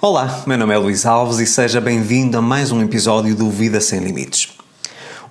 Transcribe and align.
Olá, 0.00 0.44
meu 0.46 0.56
nome 0.56 0.72
é 0.72 0.78
Luís 0.78 1.04
Alves 1.04 1.40
e 1.40 1.46
seja 1.46 1.80
bem-vindo 1.80 2.38
a 2.38 2.40
mais 2.40 2.70
um 2.70 2.80
episódio 2.80 3.34
do 3.34 3.50
Vida 3.50 3.80
Sem 3.80 3.98
Limites. 3.98 4.56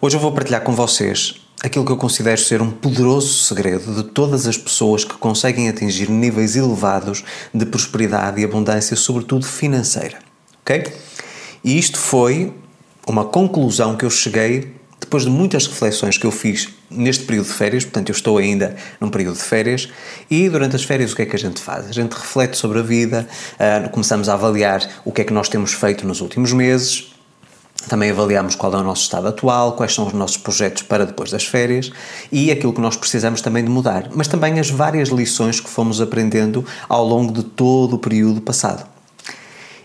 Hoje 0.01 0.17
eu 0.17 0.19
vou 0.19 0.33
partilhar 0.33 0.61
com 0.61 0.73
vocês 0.73 1.35
aquilo 1.63 1.85
que 1.85 1.91
eu 1.93 1.95
considero 1.95 2.37
ser 2.37 2.61
um 2.61 2.69
poderoso 2.69 3.45
segredo 3.45 3.95
de 3.95 4.03
todas 4.03 4.45
as 4.45 4.57
pessoas 4.57 5.05
que 5.05 5.13
conseguem 5.13 5.69
atingir 5.69 6.11
níveis 6.11 6.57
elevados 6.57 7.23
de 7.53 7.65
prosperidade 7.65 8.41
e 8.41 8.43
abundância, 8.43 8.97
sobretudo 8.97 9.45
financeira. 9.45 10.19
Ok? 10.59 10.83
E 11.63 11.79
isto 11.79 11.97
foi 11.97 12.53
uma 13.07 13.23
conclusão 13.23 13.95
que 13.95 14.03
eu 14.03 14.09
cheguei 14.09 14.75
depois 15.07 15.23
de 15.23 15.29
muitas 15.29 15.65
reflexões 15.67 16.17
que 16.17 16.25
eu 16.25 16.31
fiz 16.31 16.67
neste 16.89 17.23
período 17.23 17.47
de 17.47 17.53
férias, 17.53 17.85
portanto 17.85 18.09
eu 18.09 18.13
estou 18.13 18.37
ainda 18.37 18.75
num 18.99 19.09
período 19.09 19.37
de 19.37 19.43
férias, 19.43 19.87
e 20.29 20.49
durante 20.49 20.75
as 20.75 20.83
férias 20.83 21.13
o 21.13 21.15
que 21.15 21.21
é 21.21 21.25
que 21.25 21.35
a 21.35 21.39
gente 21.39 21.61
faz? 21.61 21.87
A 21.87 21.93
gente 21.93 22.11
reflete 22.11 22.57
sobre 22.57 22.79
a 22.79 22.81
vida, 22.81 23.25
uh, 23.53 23.89
começamos 23.89 24.27
a 24.27 24.33
avaliar 24.33 24.85
o 25.05 25.11
que 25.13 25.21
é 25.21 25.23
que 25.23 25.31
nós 25.31 25.47
temos 25.47 25.71
feito 25.71 26.05
nos 26.05 26.19
últimos 26.19 26.51
meses, 26.51 27.13
também 27.87 28.11
avaliamos 28.11 28.53
qual 28.53 28.73
é 28.73 28.75
o 28.75 28.83
nosso 28.83 29.03
estado 29.03 29.29
atual, 29.29 29.77
quais 29.77 29.93
são 29.93 30.07
os 30.07 30.11
nossos 30.11 30.35
projetos 30.35 30.83
para 30.83 31.05
depois 31.05 31.31
das 31.31 31.45
férias 31.45 31.89
e 32.29 32.51
aquilo 32.51 32.73
que 32.73 32.81
nós 32.81 32.97
precisamos 32.97 33.39
também 33.39 33.63
de 33.63 33.69
mudar, 33.69 34.09
mas 34.13 34.27
também 34.27 34.59
as 34.59 34.69
várias 34.69 35.07
lições 35.07 35.61
que 35.61 35.69
fomos 35.69 36.01
aprendendo 36.01 36.65
ao 36.89 37.05
longo 37.05 37.31
de 37.31 37.43
todo 37.43 37.93
o 37.93 37.99
período 37.99 38.41
passado. 38.41 38.85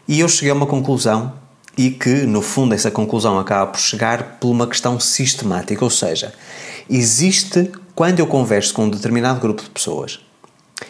E 0.09 0.19
eu 0.19 0.29
cheguei 0.29 0.51
a 0.51 0.55
uma 0.55 0.67
conclusão 0.67 1.41
e 1.77 1.91
que, 1.91 2.27
no 2.27 2.43
fundo, 2.43 2.75
essa 2.75 2.91
conclusão 2.91 3.39
acaba 3.39 3.73
por 3.73 3.81
chegar 3.81 4.39
por 4.41 4.51
uma 4.51 4.67
questão 4.67 5.01
sistemática, 5.01 5.85
ou 5.85 5.91
seja, 5.91 6.33
existe, 6.89 7.71
quando 7.95 8.21
eu 8.21 8.27
converso 8.27 8.75
com 8.75 8.85
um 8.85 8.91
determinado 8.91 9.41
grupo 9.41 9.63
de 9.63 9.71
pessoas 9.71 10.21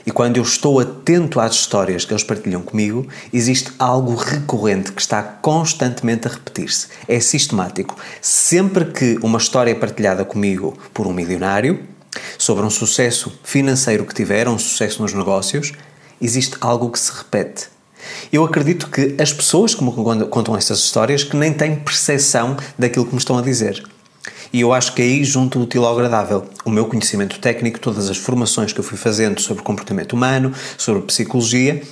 e 0.07 0.11
quando 0.11 0.37
eu 0.37 0.43
estou 0.43 0.81
atento 0.81 1.39
às 1.39 1.53
histórias 1.53 2.05
que 2.05 2.13
eles 2.13 2.25
partilham 2.25 2.63
comigo, 2.63 3.07
existe 3.33 3.73
algo 3.79 4.15
recorrente 4.15 4.93
que 4.93 5.01
está 5.01 5.23
constantemente 5.23 6.27
a 6.27 6.31
repetir-se. 6.31 6.89
É 7.07 7.21
sistemático. 7.21 7.97
Sempre 8.21 8.87
que 8.87 9.19
uma 9.23 9.39
história 9.39 9.71
é 9.71 9.75
partilhada 9.75 10.25
comigo 10.25 10.77
por 10.93 11.07
um 11.07 11.13
milionário, 11.13 11.87
sobre 12.39 12.65
um 12.65 12.71
sucesso 12.71 13.39
financeiro 13.43 14.05
que 14.05 14.15
tiveram, 14.15 14.55
um 14.55 14.59
sucesso 14.59 15.01
nos 15.03 15.15
negócios, 15.15 15.73
existe 16.21 16.57
algo 16.61 16.91
que 16.91 16.99
se 16.99 17.13
repete. 17.13 17.69
Eu 18.33 18.45
acredito 18.45 18.89
que 18.91 19.15
as 19.21 19.33
pessoas 19.33 19.75
que 19.75 19.83
me 19.85 19.93
contam 20.27 20.57
essas 20.57 20.79
histórias 20.79 21.25
que 21.25 21.37
nem 21.37 21.53
têm 21.53 21.77
percepção 21.77 22.57
daquilo 22.79 23.07
que 23.07 23.13
me 23.13 23.19
estão 23.19 23.39
a 23.39 23.43
dizer. 23.43 23.83
E 24.53 24.61
eu 24.61 24.73
acho 24.73 24.95
que 24.95 25.01
aí 25.01 25.25
junto 25.25 25.59
o 25.59 25.63
útil 25.63 25.85
ao 25.85 25.95
agradável. 25.95 26.45
O 26.65 26.71
meu 26.71 26.85
conhecimento 26.87 27.39
técnico, 27.39 27.81
todas 27.81 28.11
as 28.11 28.19
formações 28.19 28.73
que 28.73 28.79
eu 28.79 28.85
fui 28.85 28.99
fazendo 28.99 29.41
sobre 29.41 29.63
comportamento 29.63 30.13
humano, 30.13 30.53
sobre 30.77 31.03
psicologia, 31.03 31.83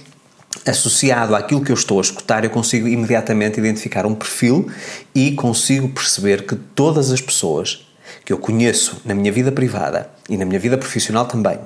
associado 0.67 1.35
àquilo 1.35 1.63
que 1.63 1.73
eu 1.73 1.75
estou 1.75 1.99
a 1.99 2.03
escutar, 2.03 2.45
eu 2.45 2.51
consigo 2.51 2.87
imediatamente 2.87 3.59
identificar 3.59 4.05
um 4.05 4.15
perfil 4.15 4.71
e 5.15 5.33
consigo 5.33 5.89
perceber 5.89 6.45
que 6.45 6.55
todas 6.55 7.11
as 7.11 7.21
pessoas 7.21 7.87
que 8.25 8.33
eu 8.33 8.39
conheço 8.39 9.01
na 9.05 9.15
minha 9.15 9.33
vida 9.33 9.51
privada 9.51 10.11
e 10.29 10.37
na 10.37 10.45
minha 10.45 10.59
vida 10.59 10.77
profissional 10.77 11.25
também, 11.25 11.59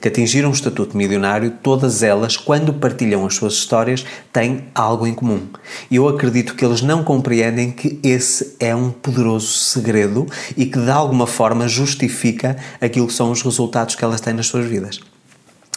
que 0.00 0.08
atingiram 0.08 0.50
o 0.50 0.52
estatuto 0.52 0.96
milionário, 0.96 1.52
todas 1.62 2.02
elas, 2.02 2.36
quando 2.36 2.72
partilham 2.72 3.26
as 3.26 3.34
suas 3.34 3.54
histórias, 3.54 4.04
têm 4.32 4.64
algo 4.74 5.06
em 5.06 5.14
comum. 5.14 5.46
E 5.90 5.96
eu 5.96 6.08
acredito 6.08 6.54
que 6.54 6.64
eles 6.64 6.82
não 6.82 7.02
compreendem 7.02 7.70
que 7.70 7.98
esse 8.02 8.56
é 8.60 8.74
um 8.74 8.90
poderoso 8.90 9.46
segredo 9.46 10.26
e 10.56 10.66
que 10.66 10.78
de 10.78 10.90
alguma 10.90 11.26
forma 11.26 11.68
justifica 11.68 12.56
aquilo 12.80 13.06
que 13.06 13.12
são 13.12 13.30
os 13.30 13.42
resultados 13.42 13.94
que 13.94 14.04
elas 14.04 14.20
têm 14.20 14.34
nas 14.34 14.46
suas 14.46 14.66
vidas. 14.66 15.00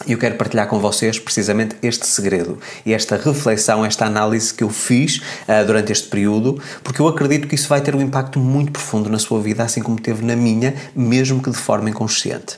E 0.07 0.13
eu 0.13 0.17
quero 0.17 0.35
partilhar 0.35 0.67
com 0.67 0.79
vocês 0.79 1.19
precisamente 1.19 1.75
este 1.83 2.07
segredo 2.07 2.57
e 2.85 2.93
esta 2.93 3.17
reflexão, 3.17 3.85
esta 3.85 4.05
análise 4.05 4.53
que 4.53 4.63
eu 4.63 4.69
fiz 4.69 5.17
uh, 5.17 5.65
durante 5.65 5.91
este 5.91 6.07
período, 6.07 6.61
porque 6.83 7.01
eu 7.01 7.07
acredito 7.07 7.47
que 7.47 7.55
isso 7.55 7.67
vai 7.67 7.81
ter 7.81 7.93
um 7.95 8.01
impacto 8.01 8.39
muito 8.39 8.71
profundo 8.71 9.09
na 9.09 9.19
sua 9.19 9.41
vida, 9.41 9.63
assim 9.63 9.81
como 9.81 9.99
teve 9.99 10.23
na 10.23 10.37
minha, 10.37 10.73
mesmo 10.95 11.41
que 11.43 11.51
de 11.51 11.57
forma 11.57 11.89
inconsciente. 11.89 12.57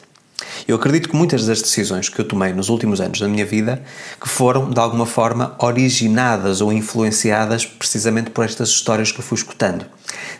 Eu 0.67 0.75
acredito 0.75 1.09
que 1.09 1.15
muitas 1.15 1.45
das 1.45 1.61
decisões 1.61 2.09
que 2.09 2.19
eu 2.19 2.25
tomei 2.25 2.53
nos 2.53 2.69
últimos 2.69 3.01
anos 3.01 3.19
da 3.19 3.27
minha 3.27 3.45
vida 3.45 3.81
que 4.19 4.27
foram 4.27 4.69
de 4.69 4.79
alguma 4.79 5.05
forma 5.05 5.55
originadas 5.59 6.61
ou 6.61 6.71
influenciadas 6.71 7.65
precisamente 7.65 8.29
por 8.31 8.45
estas 8.45 8.69
histórias 8.69 9.11
que 9.11 9.19
eu 9.19 9.23
fui 9.23 9.37
escutando. 9.37 9.85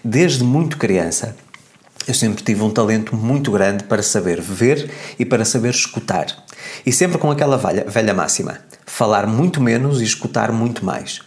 Desde 0.03 0.44
muito 0.44 0.77
criança, 0.77 1.35
eu 2.07 2.13
sempre 2.13 2.44
tive 2.44 2.63
um 2.63 2.69
talento 2.69 3.16
muito 3.16 3.51
grande 3.51 3.83
para 3.83 4.01
saber 4.01 4.41
ver 4.41 4.89
e 5.19 5.25
para 5.25 5.45
saber 5.45 5.69
escutar. 5.69 6.25
E 6.85 6.91
sempre 6.91 7.17
com 7.17 7.29
aquela 7.29 7.57
velha, 7.57 7.85
velha 7.88 8.13
máxima: 8.13 8.59
falar 8.85 9.28
muito 9.28 9.61
menos 9.61 10.01
e 10.01 10.03
escutar 10.03 10.51
muito 10.51 10.83
mais. 10.83 11.22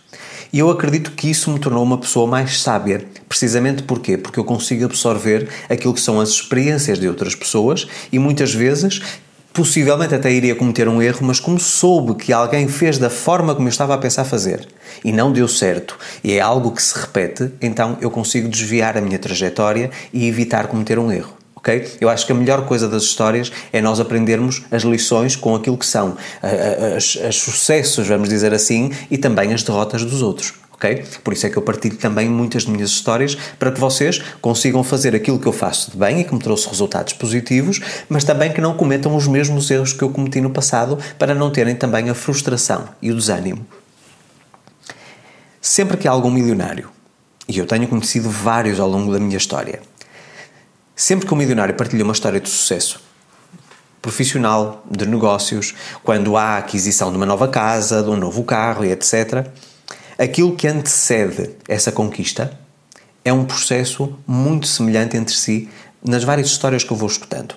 E 0.55 0.61
eu 0.61 0.71
acredito 0.71 1.11
que 1.11 1.29
isso 1.29 1.51
me 1.51 1.59
tornou 1.59 1.83
uma 1.83 1.99
pessoa 1.99 2.29
mais 2.29 2.61
sábia. 2.61 3.05
Precisamente 3.29 3.83
porquê? 3.83 4.17
Porque 4.17 4.39
eu 4.39 4.45
consigo 4.45 4.85
absorver 4.85 5.49
aquilo 5.69 5.93
que 5.93 6.01
são 6.01 6.21
as 6.21 6.29
experiências 6.29 6.97
de 6.97 7.09
outras 7.09 7.35
pessoas 7.35 7.89
e 8.13 8.21
muitas 8.21 8.55
vezes 8.55 9.03
Possivelmente 9.53 10.13
até 10.17 10.33
iria 10.33 10.57
cometer 10.57 10.89
um 10.89 11.01
erro, 11.01 11.21
mas 11.23 11.39
como 11.39 11.61
soube 11.61 12.17
que 12.17 12.33
alguém 12.33 12.67
fez 12.67 12.99
da 12.99 13.09
forma 13.09 13.55
como 13.55 13.69
eu 13.69 13.71
estava 13.71 13.95
a 13.95 13.99
pensar 13.99 14.25
fazer 14.25 14.67
e 15.05 15.13
não 15.13 15.33
deu 15.33 15.47
certo, 15.47 15.97
e 16.25 16.33
é 16.33 16.41
algo 16.41 16.73
que 16.73 16.83
se 16.83 16.99
repete, 16.99 17.53
então 17.63 17.97
eu 18.01 18.11
consigo 18.11 18.49
desviar 18.49 18.99
a 18.99 19.01
minha 19.01 19.17
trajetória 19.17 19.93
e 20.13 20.27
evitar 20.27 20.67
cometer 20.67 20.99
um 20.99 21.13
erro. 21.13 21.44
Okay? 21.65 21.93
Eu 21.99 22.11
acho 22.11 22.27
que 22.27 22.33
a 22.33 22.35
melhor 22.35 22.67
coisa 22.67 22.87
das 22.87 23.05
histórias 23.05 23.51
é 23.73 23.81
nós 23.81 23.99
aprendermos 23.99 24.63
as 24.71 24.83
lições 24.83 25.35
com 25.35 25.55
aquilo 25.55 25.79
que 25.79 25.87
são 25.87 26.15
os 26.97 27.37
sucessos, 27.37 28.07
vamos 28.07 28.29
dizer 28.29 28.53
assim, 28.53 28.93
e 29.11 29.17
também 29.17 29.55
as 29.55 29.63
derrotas 29.63 30.05
dos 30.05 30.21
outros 30.21 30.53
ok? 30.75 31.05
Por 31.23 31.33
isso 31.33 31.47
é 31.47 31.51
que 31.51 31.57
eu 31.57 31.63
partilho 31.63 31.97
também 31.97 32.29
muitas 32.29 32.65
de 32.65 32.71
minhas 32.71 32.91
histórias 32.91 33.37
para 33.59 33.73
que 33.73 33.81
vocês 33.81 34.23
consigam 34.41 34.85
fazer 34.85 35.15
aquilo 35.15 35.39
que 35.39 35.47
eu 35.47 35.53
faço 35.53 35.93
de 35.93 35.97
bem 35.97 36.21
e 36.21 36.25
que 36.25 36.35
me 36.35 36.41
trouxe 36.41 36.69
resultados 36.69 37.15
positivos, 37.15 37.81
mas 38.09 38.25
também 38.25 38.53
que 38.53 38.61
não 38.61 38.75
cometam 38.75 39.17
os 39.17 39.27
mesmos 39.27 39.71
erros 39.71 39.93
que 39.93 40.03
eu 40.03 40.11
cometi 40.11 40.41
no 40.41 40.51
passado 40.51 40.99
para 41.19 41.35
não 41.35 41.51
terem 41.51 41.75
também 41.75 42.11
a 42.11 42.15
frustração 42.15 42.89
e 43.01 43.11
o 43.11 43.15
desânimo. 43.15 43.67
Sempre 45.61 45.97
que 45.97 46.07
há 46.07 46.11
algum 46.11 46.31
milionário, 46.31 46.91
e 47.49 47.59
eu 47.59 47.67
tenho 47.67 47.89
conhecido 47.89 48.29
vários 48.29 48.79
ao 48.79 48.89
longo 48.89 49.13
da 49.13 49.19
minha 49.19 49.37
história, 49.37 49.81
sempre 51.05 51.27
que 51.27 51.35
um 51.35 51.37
milionário 51.37 51.75
partilha 51.75 52.03
uma 52.03 52.15
história 52.15 52.41
de 52.41 52.49
sucesso, 52.49 52.99
profissional, 54.01 54.83
de 54.91 55.07
negócios, 55.07 55.75
quando 56.03 56.35
há 56.35 56.55
a 56.55 56.59
aquisição 56.59 57.11
de 57.11 57.17
uma 57.19 57.27
nova 57.27 57.47
casa, 57.47 58.03
de 58.03 58.09
um 58.09 58.17
novo 58.17 58.43
carro 58.43 58.87
e 58.87 58.91
etc., 58.91 59.47
Aquilo 60.17 60.55
que 60.55 60.69
antecede 60.69 61.57
essa 61.69 61.91
conquista 61.91 62.57
é 63.25 63.33
um 63.33 63.45
processo 63.45 64.17
muito 64.25 64.67
semelhante 64.69 65.17
entre 65.17 65.35
si 65.35 65.69
nas 66.01 66.23
várias 66.23 66.47
histórias 66.47 66.85
que 66.85 66.93
eu 66.93 66.97
vou 66.97 67.09
escutando. 67.09 67.57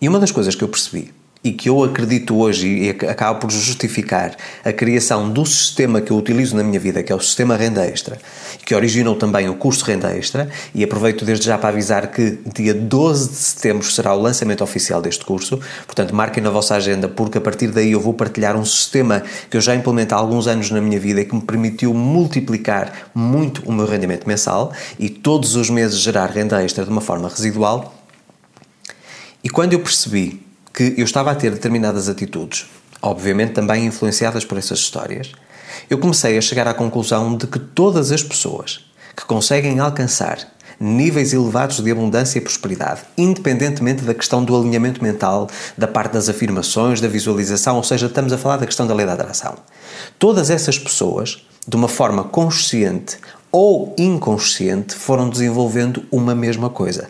E 0.00 0.08
uma 0.08 0.20
das 0.20 0.30
coisas 0.30 0.54
que 0.54 0.62
eu 0.62 0.68
percebi 0.68 1.12
e 1.44 1.52
que 1.52 1.68
eu 1.68 1.84
acredito 1.84 2.34
hoje 2.38 2.66
e 2.66 2.90
acaba 2.90 3.38
por 3.38 3.50
justificar 3.50 4.34
a 4.64 4.72
criação 4.72 5.30
do 5.30 5.44
sistema 5.44 6.00
que 6.00 6.10
eu 6.10 6.16
utilizo 6.16 6.56
na 6.56 6.64
minha 6.64 6.80
vida, 6.80 7.02
que 7.02 7.12
é 7.12 7.14
o 7.14 7.20
sistema 7.20 7.54
renda 7.54 7.84
extra, 7.84 8.18
que 8.64 8.74
originou 8.74 9.14
também 9.14 9.46
o 9.50 9.54
curso 9.54 9.84
renda 9.84 10.16
extra, 10.16 10.48
e 10.74 10.82
aproveito 10.82 11.22
desde 11.22 11.44
já 11.44 11.58
para 11.58 11.68
avisar 11.68 12.10
que 12.10 12.38
dia 12.54 12.72
12 12.72 13.28
de 13.28 13.36
setembro 13.36 13.84
será 13.84 14.14
o 14.14 14.20
lançamento 14.20 14.64
oficial 14.64 15.02
deste 15.02 15.22
curso, 15.22 15.60
portanto 15.84 16.14
marquem 16.14 16.42
na 16.42 16.48
vossa 16.48 16.76
agenda, 16.76 17.08
porque 17.08 17.36
a 17.36 17.40
partir 17.42 17.68
daí 17.68 17.92
eu 17.92 18.00
vou 18.00 18.14
partilhar 18.14 18.56
um 18.56 18.64
sistema 18.64 19.22
que 19.50 19.56
eu 19.58 19.60
já 19.60 19.74
implemento 19.74 20.14
há 20.14 20.18
alguns 20.18 20.46
anos 20.46 20.70
na 20.70 20.80
minha 20.80 20.98
vida 20.98 21.20
e 21.20 21.26
que 21.26 21.34
me 21.34 21.42
permitiu 21.42 21.92
multiplicar 21.92 23.10
muito 23.14 23.62
o 23.66 23.72
meu 23.72 23.86
rendimento 23.86 24.26
mensal 24.26 24.72
e 24.98 25.10
todos 25.10 25.56
os 25.56 25.68
meses 25.68 25.98
gerar 25.98 26.30
renda 26.30 26.64
extra 26.64 26.84
de 26.84 26.90
uma 26.90 27.02
forma 27.02 27.28
residual. 27.28 27.94
E 29.42 29.50
quando 29.50 29.74
eu 29.74 29.80
percebi 29.80 30.43
que 30.74 30.94
eu 30.96 31.04
estava 31.04 31.30
a 31.30 31.34
ter 31.36 31.52
determinadas 31.52 32.08
atitudes, 32.08 32.66
obviamente 33.00 33.52
também 33.52 33.86
influenciadas 33.86 34.44
por 34.44 34.58
essas 34.58 34.80
histórias, 34.80 35.30
eu 35.88 35.98
comecei 35.98 36.36
a 36.36 36.40
chegar 36.40 36.66
à 36.66 36.74
conclusão 36.74 37.36
de 37.36 37.46
que 37.46 37.60
todas 37.60 38.10
as 38.10 38.24
pessoas 38.24 38.84
que 39.16 39.24
conseguem 39.24 39.78
alcançar 39.78 40.38
níveis 40.80 41.32
elevados 41.32 41.78
de 41.78 41.90
abundância 41.92 42.38
e 42.38 42.40
prosperidade, 42.40 43.02
independentemente 43.16 44.02
da 44.02 44.12
questão 44.12 44.44
do 44.44 44.56
alinhamento 44.56 45.00
mental, 45.00 45.48
da 45.78 45.86
parte 45.86 46.14
das 46.14 46.28
afirmações, 46.28 47.00
da 47.00 47.06
visualização, 47.06 47.76
ou 47.76 47.84
seja, 47.84 48.06
estamos 48.06 48.32
a 48.32 48.38
falar 48.38 48.56
da 48.56 48.66
questão 48.66 48.84
da 48.84 48.94
lei 48.94 49.06
da 49.06 49.12
atração. 49.12 49.54
Todas 50.18 50.50
essas 50.50 50.76
pessoas, 50.76 51.46
de 51.66 51.76
uma 51.76 51.86
forma 51.86 52.24
consciente 52.24 53.18
ou 53.52 53.94
inconsciente, 53.96 54.96
foram 54.96 55.30
desenvolvendo 55.30 56.04
uma 56.10 56.34
mesma 56.34 56.68
coisa. 56.68 57.08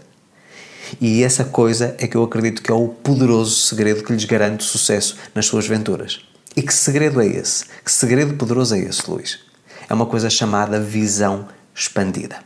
E 1.00 1.23
essa 1.23 1.44
coisa 1.44 1.94
é 1.99 2.06
que 2.06 2.17
eu 2.17 2.23
acredito 2.23 2.62
que 2.62 2.70
é 2.70 2.75
o 2.75 2.88
poderoso 2.88 3.55
segredo 3.55 4.02
que 4.02 4.12
lhes 4.12 4.25
garante 4.25 4.64
sucesso 4.64 5.17
nas 5.35 5.46
suas 5.46 5.67
aventuras. 5.67 6.20
E 6.56 6.62
que 6.62 6.73
segredo 6.73 7.20
é 7.20 7.26
esse? 7.26 7.64
Que 7.85 7.91
segredo 7.91 8.35
poderoso 8.35 8.75
é 8.75 8.79
esse, 8.79 9.11
Luís? 9.11 9.41
É 9.88 9.94
uma 9.94 10.06
coisa 10.06 10.31
chamada 10.31 10.81
visão 10.81 11.49
expandida. 11.75 12.37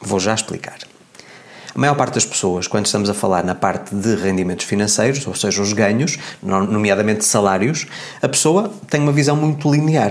Vou 0.00 0.18
já 0.18 0.34
explicar. 0.34 0.78
A 1.74 1.78
maior 1.78 1.94
parte 1.94 2.14
das 2.14 2.24
pessoas, 2.24 2.66
quando 2.66 2.86
estamos 2.86 3.08
a 3.08 3.14
falar 3.14 3.44
na 3.44 3.54
parte 3.54 3.94
de 3.94 4.16
rendimentos 4.16 4.66
financeiros, 4.66 5.24
ou 5.26 5.34
seja, 5.34 5.62
os 5.62 5.72
ganhos, 5.72 6.18
nomeadamente 6.42 7.24
salários, 7.24 7.86
a 8.20 8.28
pessoa 8.28 8.72
tem 8.88 9.00
uma 9.00 9.12
visão 9.12 9.36
muito 9.36 9.70
linear. 9.70 10.10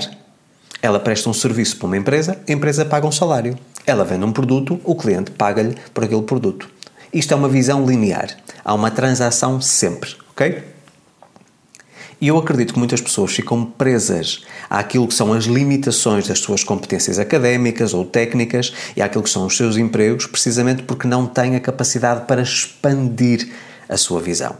Ela 0.82 1.00
presta 1.00 1.30
um 1.30 1.34
serviço 1.34 1.76
para 1.78 1.88
uma 1.88 1.98
empresa, 1.98 2.40
a 2.48 2.52
empresa 2.52 2.86
paga 2.86 3.06
um 3.06 3.12
salário. 3.12 3.58
Ela 3.86 4.06
vende 4.06 4.24
um 4.24 4.32
produto, 4.32 4.80
o 4.86 4.96
cliente 4.96 5.32
paga-lhe 5.32 5.76
por 5.94 6.06
aquele 6.06 6.22
produto. 6.22 6.70
Isto 7.12 7.34
é 7.34 7.38
uma 7.38 7.50
visão 7.50 7.86
linear. 7.86 8.30
Há 8.64 8.74
uma 8.74 8.92
transação 8.92 9.60
sempre, 9.60 10.16
ok? 10.32 10.64
E 12.22 12.28
eu 12.28 12.38
acredito 12.38 12.74
que 12.74 12.80
muitas 12.80 13.02
pessoas 13.02 13.32
ficam 13.32 13.66
presas 13.66 14.44
àquilo 14.70 15.08
que 15.08 15.14
são 15.14 15.34
as 15.34 15.46
limitações 15.46 16.28
das 16.28 16.40
suas 16.40 16.64
competências 16.64 17.18
académicas 17.18 17.94
ou 17.94 18.06
técnicas 18.06 18.74
e 18.96 19.02
àquilo 19.02 19.24
que 19.24 19.30
são 19.30 19.46
os 19.46 19.58
seus 19.58 19.78
empregos, 19.78 20.28
precisamente 20.28 20.84
porque 20.84 21.08
não 21.08 21.26
têm 21.26 21.56
a 21.56 21.60
capacidade 21.60 22.28
para 22.28 22.42
expandir 22.42 23.50
a 23.88 23.98
sua 23.98 24.20
visão. 24.20 24.56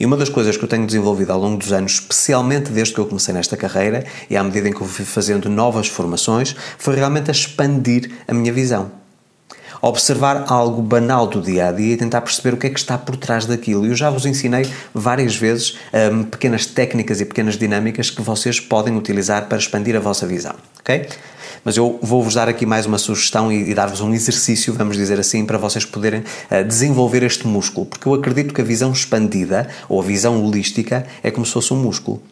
E 0.00 0.04
uma 0.04 0.16
das 0.16 0.30
coisas 0.30 0.56
que 0.56 0.64
eu 0.64 0.68
tenho 0.68 0.86
desenvolvido 0.86 1.32
ao 1.32 1.38
longo 1.38 1.58
dos 1.58 1.72
anos, 1.72 1.92
especialmente 1.92 2.72
desde 2.72 2.94
que 2.94 2.98
eu 2.98 3.06
comecei 3.06 3.32
nesta 3.32 3.56
carreira 3.56 4.04
e 4.28 4.36
à 4.36 4.42
medida 4.42 4.68
em 4.68 4.72
que 4.72 4.80
eu 4.80 4.88
fui 4.88 5.04
fazendo 5.04 5.48
novas 5.48 5.86
formações, 5.86 6.56
foi 6.78 6.96
realmente 6.96 7.30
expandir 7.30 8.10
a 8.26 8.34
minha 8.34 8.52
visão 8.52 9.03
observar 9.88 10.44
algo 10.48 10.80
banal 10.80 11.26
do 11.26 11.40
dia 11.40 11.68
a 11.68 11.72
dia 11.72 11.94
e 11.94 11.96
tentar 11.96 12.22
perceber 12.22 12.54
o 12.54 12.56
que 12.56 12.66
é 12.66 12.70
que 12.70 12.78
está 12.78 12.96
por 12.96 13.16
trás 13.16 13.44
daquilo. 13.44 13.84
E 13.84 13.90
eu 13.90 13.94
já 13.94 14.10
vos 14.10 14.24
ensinei 14.24 14.66
várias 14.94 15.36
vezes 15.36 15.76
um, 16.12 16.24
pequenas 16.24 16.64
técnicas 16.66 17.20
e 17.20 17.24
pequenas 17.24 17.56
dinâmicas 17.56 18.10
que 18.10 18.22
vocês 18.22 18.58
podem 18.58 18.96
utilizar 18.96 19.46
para 19.46 19.58
expandir 19.58 19.94
a 19.94 20.00
vossa 20.00 20.26
visão, 20.26 20.54
ok? 20.80 21.06
Mas 21.64 21.76
eu 21.76 21.98
vou-vos 22.02 22.34
dar 22.34 22.48
aqui 22.48 22.66
mais 22.66 22.86
uma 22.86 22.98
sugestão 22.98 23.50
e, 23.52 23.70
e 23.70 23.74
dar-vos 23.74 24.00
um 24.00 24.12
exercício, 24.12 24.72
vamos 24.72 24.96
dizer 24.96 25.18
assim, 25.18 25.44
para 25.44 25.58
vocês 25.58 25.84
poderem 25.84 26.20
uh, 26.20 26.64
desenvolver 26.66 27.22
este 27.22 27.46
músculo, 27.46 27.86
porque 27.86 28.06
eu 28.06 28.14
acredito 28.14 28.52
que 28.52 28.60
a 28.60 28.64
visão 28.64 28.92
expandida 28.92 29.68
ou 29.88 30.00
a 30.00 30.04
visão 30.04 30.42
holística 30.42 31.06
é 31.22 31.30
como 31.30 31.44
se 31.44 31.52
fosse 31.52 31.72
um 31.72 31.76
músculo. 31.76 32.22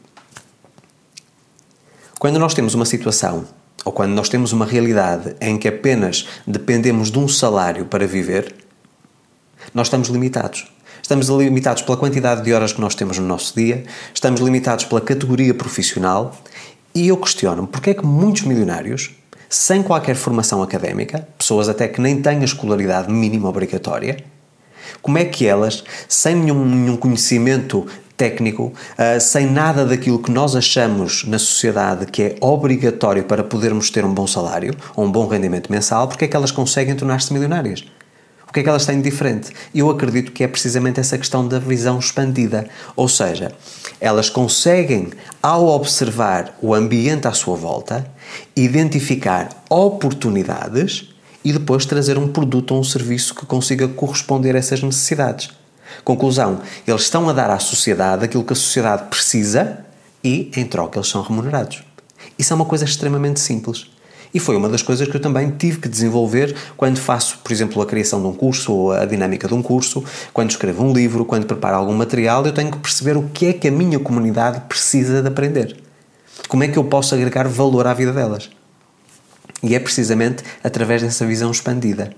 Quando 2.18 2.38
nós 2.38 2.54
temos 2.54 2.74
uma 2.74 2.84
situação 2.84 3.46
ou 3.84 3.92
quando 3.92 4.12
nós 4.12 4.28
temos 4.28 4.52
uma 4.52 4.66
realidade 4.66 5.34
em 5.40 5.58
que 5.58 5.68
apenas 5.68 6.26
dependemos 6.46 7.10
de 7.10 7.18
um 7.18 7.28
salário 7.28 7.86
para 7.86 8.06
viver, 8.06 8.54
nós 9.74 9.86
estamos 9.86 10.08
limitados. 10.08 10.66
Estamos 11.02 11.28
limitados 11.28 11.82
pela 11.82 11.96
quantidade 11.96 12.42
de 12.42 12.52
horas 12.52 12.72
que 12.72 12.80
nós 12.80 12.94
temos 12.94 13.18
no 13.18 13.26
nosso 13.26 13.54
dia, 13.56 13.84
estamos 14.14 14.40
limitados 14.40 14.84
pela 14.84 15.00
categoria 15.00 15.52
profissional 15.52 16.36
e 16.94 17.08
eu 17.08 17.16
questiono-me 17.16 17.66
porque 17.66 17.90
é 17.90 17.94
que 17.94 18.06
muitos 18.06 18.42
milionários, 18.42 19.10
sem 19.48 19.82
qualquer 19.82 20.14
formação 20.14 20.62
académica, 20.62 21.26
pessoas 21.36 21.68
até 21.68 21.88
que 21.88 22.00
nem 22.00 22.22
têm 22.22 22.38
a 22.38 22.44
escolaridade 22.44 23.10
mínima 23.10 23.48
obrigatória, 23.48 24.24
como 25.00 25.18
é 25.18 25.24
que 25.24 25.46
elas, 25.46 25.82
sem 26.08 26.36
nenhum, 26.36 26.64
nenhum 26.64 26.96
conhecimento 26.96 27.86
técnico, 28.16 28.72
uh, 28.98 29.20
sem 29.20 29.46
nada 29.46 29.84
daquilo 29.84 30.18
que 30.18 30.30
nós 30.30 30.54
achamos 30.54 31.24
na 31.24 31.38
sociedade 31.38 32.06
que 32.06 32.22
é 32.22 32.36
obrigatório 32.40 33.24
para 33.24 33.42
podermos 33.42 33.90
ter 33.90 34.04
um 34.04 34.12
bom 34.12 34.26
salário 34.26 34.74
ou 34.94 35.04
um 35.04 35.10
bom 35.10 35.26
rendimento 35.26 35.70
mensal, 35.70 36.08
porque 36.08 36.24
é 36.24 36.28
que 36.28 36.36
elas 36.36 36.50
conseguem 36.50 36.94
tornar-se 36.94 37.32
milionárias? 37.32 37.84
O 38.48 38.52
que 38.52 38.60
é 38.60 38.62
que 38.64 38.68
elas 38.68 38.84
têm 38.84 38.98
de 39.00 39.08
diferente? 39.08 39.50
Eu 39.74 39.88
acredito 39.88 40.30
que 40.30 40.44
é 40.44 40.46
precisamente 40.46 41.00
essa 41.00 41.16
questão 41.16 41.48
da 41.48 41.58
visão 41.58 41.98
expandida. 41.98 42.68
Ou 42.94 43.08
seja, 43.08 43.50
elas 43.98 44.28
conseguem, 44.28 45.08
ao 45.42 45.68
observar 45.68 46.54
o 46.60 46.74
ambiente 46.74 47.26
à 47.26 47.32
sua 47.32 47.56
volta, 47.56 48.06
identificar 48.54 49.48
oportunidades 49.70 51.08
e 51.42 51.50
depois 51.50 51.86
trazer 51.86 52.18
um 52.18 52.28
produto 52.28 52.72
ou 52.72 52.80
um 52.80 52.84
serviço 52.84 53.34
que 53.34 53.46
consiga 53.46 53.88
corresponder 53.88 54.54
a 54.54 54.58
essas 54.58 54.82
necessidades. 54.82 55.48
Conclusão: 56.04 56.60
eles 56.86 57.02
estão 57.02 57.28
a 57.28 57.32
dar 57.32 57.50
à 57.50 57.58
sociedade 57.58 58.24
aquilo 58.24 58.44
que 58.44 58.52
a 58.52 58.56
sociedade 58.56 59.04
precisa 59.08 59.84
e, 60.22 60.50
em 60.56 60.64
troca, 60.64 60.98
eles 60.98 61.08
são 61.08 61.22
remunerados. 61.22 61.82
Isso 62.38 62.52
é 62.52 62.56
uma 62.56 62.64
coisa 62.64 62.84
extremamente 62.84 63.40
simples. 63.40 63.90
E 64.34 64.40
foi 64.40 64.56
uma 64.56 64.68
das 64.68 64.80
coisas 64.80 65.06
que 65.06 65.14
eu 65.14 65.20
também 65.20 65.50
tive 65.50 65.78
que 65.78 65.88
desenvolver 65.88 66.56
quando 66.76 66.98
faço, 66.98 67.38
por 67.44 67.52
exemplo, 67.52 67.82
a 67.82 67.86
criação 67.86 68.20
de 68.20 68.26
um 68.26 68.32
curso 68.32 68.72
ou 68.72 68.92
a 68.92 69.04
dinâmica 69.04 69.46
de 69.46 69.52
um 69.52 69.60
curso, 69.60 70.02
quando 70.32 70.50
escrevo 70.50 70.82
um 70.82 70.92
livro, 70.92 71.24
quando 71.24 71.44
preparo 71.44 71.76
algum 71.76 71.92
material, 71.92 72.44
eu 72.46 72.52
tenho 72.52 72.70
que 72.70 72.78
perceber 72.78 73.16
o 73.16 73.28
que 73.28 73.46
é 73.46 73.52
que 73.52 73.68
a 73.68 73.70
minha 73.70 73.98
comunidade 73.98 74.60
precisa 74.68 75.20
de 75.20 75.28
aprender. 75.28 75.76
Como 76.48 76.64
é 76.64 76.68
que 76.68 76.78
eu 76.78 76.84
posso 76.84 77.14
agregar 77.14 77.46
valor 77.46 77.86
à 77.86 77.92
vida 77.92 78.12
delas? 78.12 78.48
E 79.62 79.74
é 79.74 79.78
precisamente 79.78 80.42
através 80.64 81.02
dessa 81.02 81.26
visão 81.26 81.50
expandida. 81.50 82.14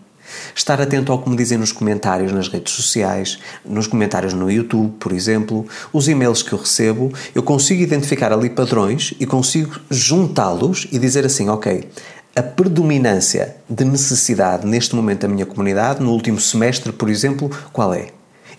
Estar 0.54 0.80
atento 0.80 1.12
ao 1.12 1.22
que 1.22 1.28
me 1.28 1.36
dizem 1.36 1.58
nos 1.58 1.72
comentários 1.72 2.32
nas 2.32 2.48
redes 2.48 2.72
sociais, 2.72 3.38
nos 3.64 3.86
comentários 3.86 4.32
no 4.32 4.50
YouTube, 4.50 4.94
por 4.98 5.12
exemplo, 5.12 5.66
os 5.92 6.08
e-mails 6.08 6.42
que 6.42 6.52
eu 6.52 6.58
recebo, 6.58 7.12
eu 7.34 7.42
consigo 7.42 7.82
identificar 7.82 8.32
ali 8.32 8.50
padrões 8.50 9.14
e 9.18 9.26
consigo 9.26 9.80
juntá-los 9.90 10.86
e 10.90 10.98
dizer 10.98 11.24
assim, 11.24 11.48
ok, 11.48 11.88
a 12.36 12.42
predominância 12.42 13.56
de 13.68 13.84
necessidade 13.84 14.66
neste 14.66 14.96
momento 14.96 15.22
da 15.22 15.28
minha 15.28 15.46
comunidade, 15.46 16.02
no 16.02 16.10
último 16.10 16.40
semestre, 16.40 16.92
por 16.92 17.08
exemplo, 17.08 17.50
qual 17.72 17.94
é? 17.94 18.08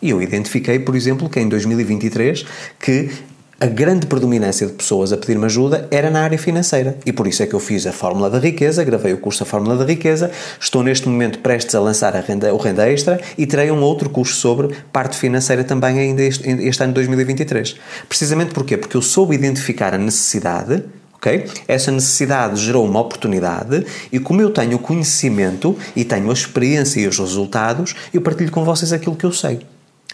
E 0.01 0.09
eu 0.09 0.21
identifiquei, 0.21 0.79
por 0.79 0.95
exemplo, 0.95 1.29
que 1.29 1.39
em 1.39 1.49
2023 1.49 2.45
que 2.79 3.11
a 3.59 3.67
grande 3.67 4.05
predominância 4.05 4.67
de 4.67 4.73
pessoas 4.73 5.13
a 5.13 5.17
pedir-me 5.17 5.45
ajuda 5.45 5.87
era 5.89 6.09
na 6.09 6.21
área 6.21 6.37
financeira. 6.37 6.97
E 7.05 7.13
por 7.13 7.25
isso 7.25 7.41
é 7.41 7.47
que 7.47 7.53
eu 7.53 7.59
fiz 7.59 7.87
a 7.87 7.93
Fórmula 7.93 8.29
da 8.29 8.37
Riqueza, 8.37 8.83
gravei 8.83 9.13
o 9.13 9.17
curso 9.17 9.39
da 9.39 9.45
Fórmula 9.45 9.77
da 9.77 9.85
Riqueza, 9.85 10.29
estou 10.59 10.83
neste 10.83 11.07
momento 11.07 11.39
prestes 11.39 11.73
a 11.73 11.79
lançar 11.79 12.15
a 12.17 12.19
renda, 12.19 12.53
o 12.53 12.57
Renda 12.57 12.89
Extra 12.89 13.19
e 13.37 13.47
terei 13.47 13.71
um 13.71 13.81
outro 13.81 14.09
curso 14.09 14.35
sobre 14.35 14.75
parte 14.91 15.15
financeira 15.17 15.63
também 15.63 15.97
ainda 15.97 16.21
este, 16.21 16.47
este 16.49 16.83
ano 16.83 16.91
de 16.91 16.95
2023. 16.95 17.77
Precisamente 18.09 18.53
porquê? 18.53 18.75
Porque 18.75 18.97
eu 18.97 19.01
soube 19.01 19.33
identificar 19.33 19.93
a 19.93 19.97
necessidade, 19.97 20.83
ok? 21.13 21.45
Essa 21.65 21.91
necessidade 21.91 22.59
gerou 22.59 22.85
uma 22.85 22.99
oportunidade 22.99 23.85
e 24.11 24.19
como 24.19 24.41
eu 24.41 24.49
tenho 24.49 24.75
o 24.75 24.79
conhecimento 24.79 25.77
e 25.95 26.03
tenho 26.03 26.29
a 26.29 26.33
experiência 26.33 26.99
e 26.99 27.07
os 27.07 27.17
resultados, 27.17 27.95
eu 28.13 28.19
partilho 28.19 28.51
com 28.51 28.65
vocês 28.65 28.91
aquilo 28.91 29.15
que 29.15 29.25
eu 29.25 29.31
sei. 29.31 29.61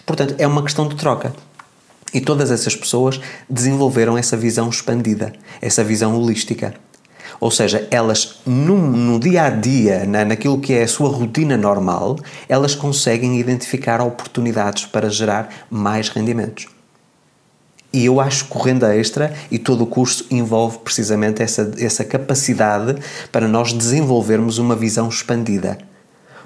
Portanto, 0.06 0.36
é 0.38 0.46
uma 0.46 0.62
questão 0.62 0.86
de 0.86 0.94
troca. 0.94 1.32
E 2.12 2.20
todas 2.20 2.50
essas 2.50 2.76
pessoas 2.76 3.20
desenvolveram 3.48 4.18
essa 4.18 4.36
visão 4.36 4.68
expandida, 4.68 5.32
essa 5.60 5.82
visão 5.82 6.14
holística. 6.16 6.74
Ou 7.40 7.50
seja, 7.50 7.88
elas 7.90 8.40
no, 8.46 8.76
no 8.76 9.18
dia 9.18 9.44
a 9.44 9.50
dia, 9.50 10.04
na, 10.06 10.24
naquilo 10.24 10.60
que 10.60 10.74
é 10.74 10.82
a 10.82 10.88
sua 10.88 11.08
rotina 11.08 11.56
normal, 11.56 12.18
elas 12.48 12.74
conseguem 12.74 13.40
identificar 13.40 14.00
oportunidades 14.00 14.84
para 14.84 15.10
gerar 15.10 15.66
mais 15.70 16.08
rendimentos. 16.08 16.66
E 17.92 18.04
eu 18.04 18.20
acho 18.20 18.46
que 18.46 18.56
o 18.56 18.60
Renda 18.60 18.94
Extra 18.96 19.34
e 19.50 19.58
todo 19.58 19.82
o 19.82 19.86
curso 19.86 20.24
envolve 20.30 20.78
precisamente 20.78 21.42
essa, 21.42 21.72
essa 21.78 22.04
capacidade 22.04 22.96
para 23.30 23.46
nós 23.46 23.72
desenvolvermos 23.72 24.58
uma 24.58 24.74
visão 24.74 25.08
expandida 25.08 25.78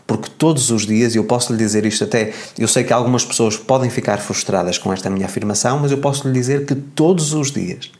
porque 0.06 0.30
todos 0.38 0.70
os 0.70 0.86
dias, 0.86 1.14
e 1.14 1.18
eu 1.18 1.24
posso 1.24 1.52
lhe 1.52 1.58
dizer 1.58 1.84
isto 1.84 2.04
até, 2.04 2.32
eu 2.56 2.68
sei 2.68 2.84
que 2.84 2.92
algumas 2.92 3.24
pessoas 3.24 3.56
podem 3.56 3.90
ficar 3.90 4.18
frustradas 4.18 4.78
com 4.78 4.92
esta 4.92 5.10
minha 5.10 5.26
afirmação, 5.26 5.80
mas 5.80 5.90
eu 5.90 5.98
posso 5.98 6.28
lhe 6.28 6.32
dizer 6.32 6.64
que 6.64 6.74
todos 6.74 7.34
os 7.34 7.50
dias, 7.50 7.90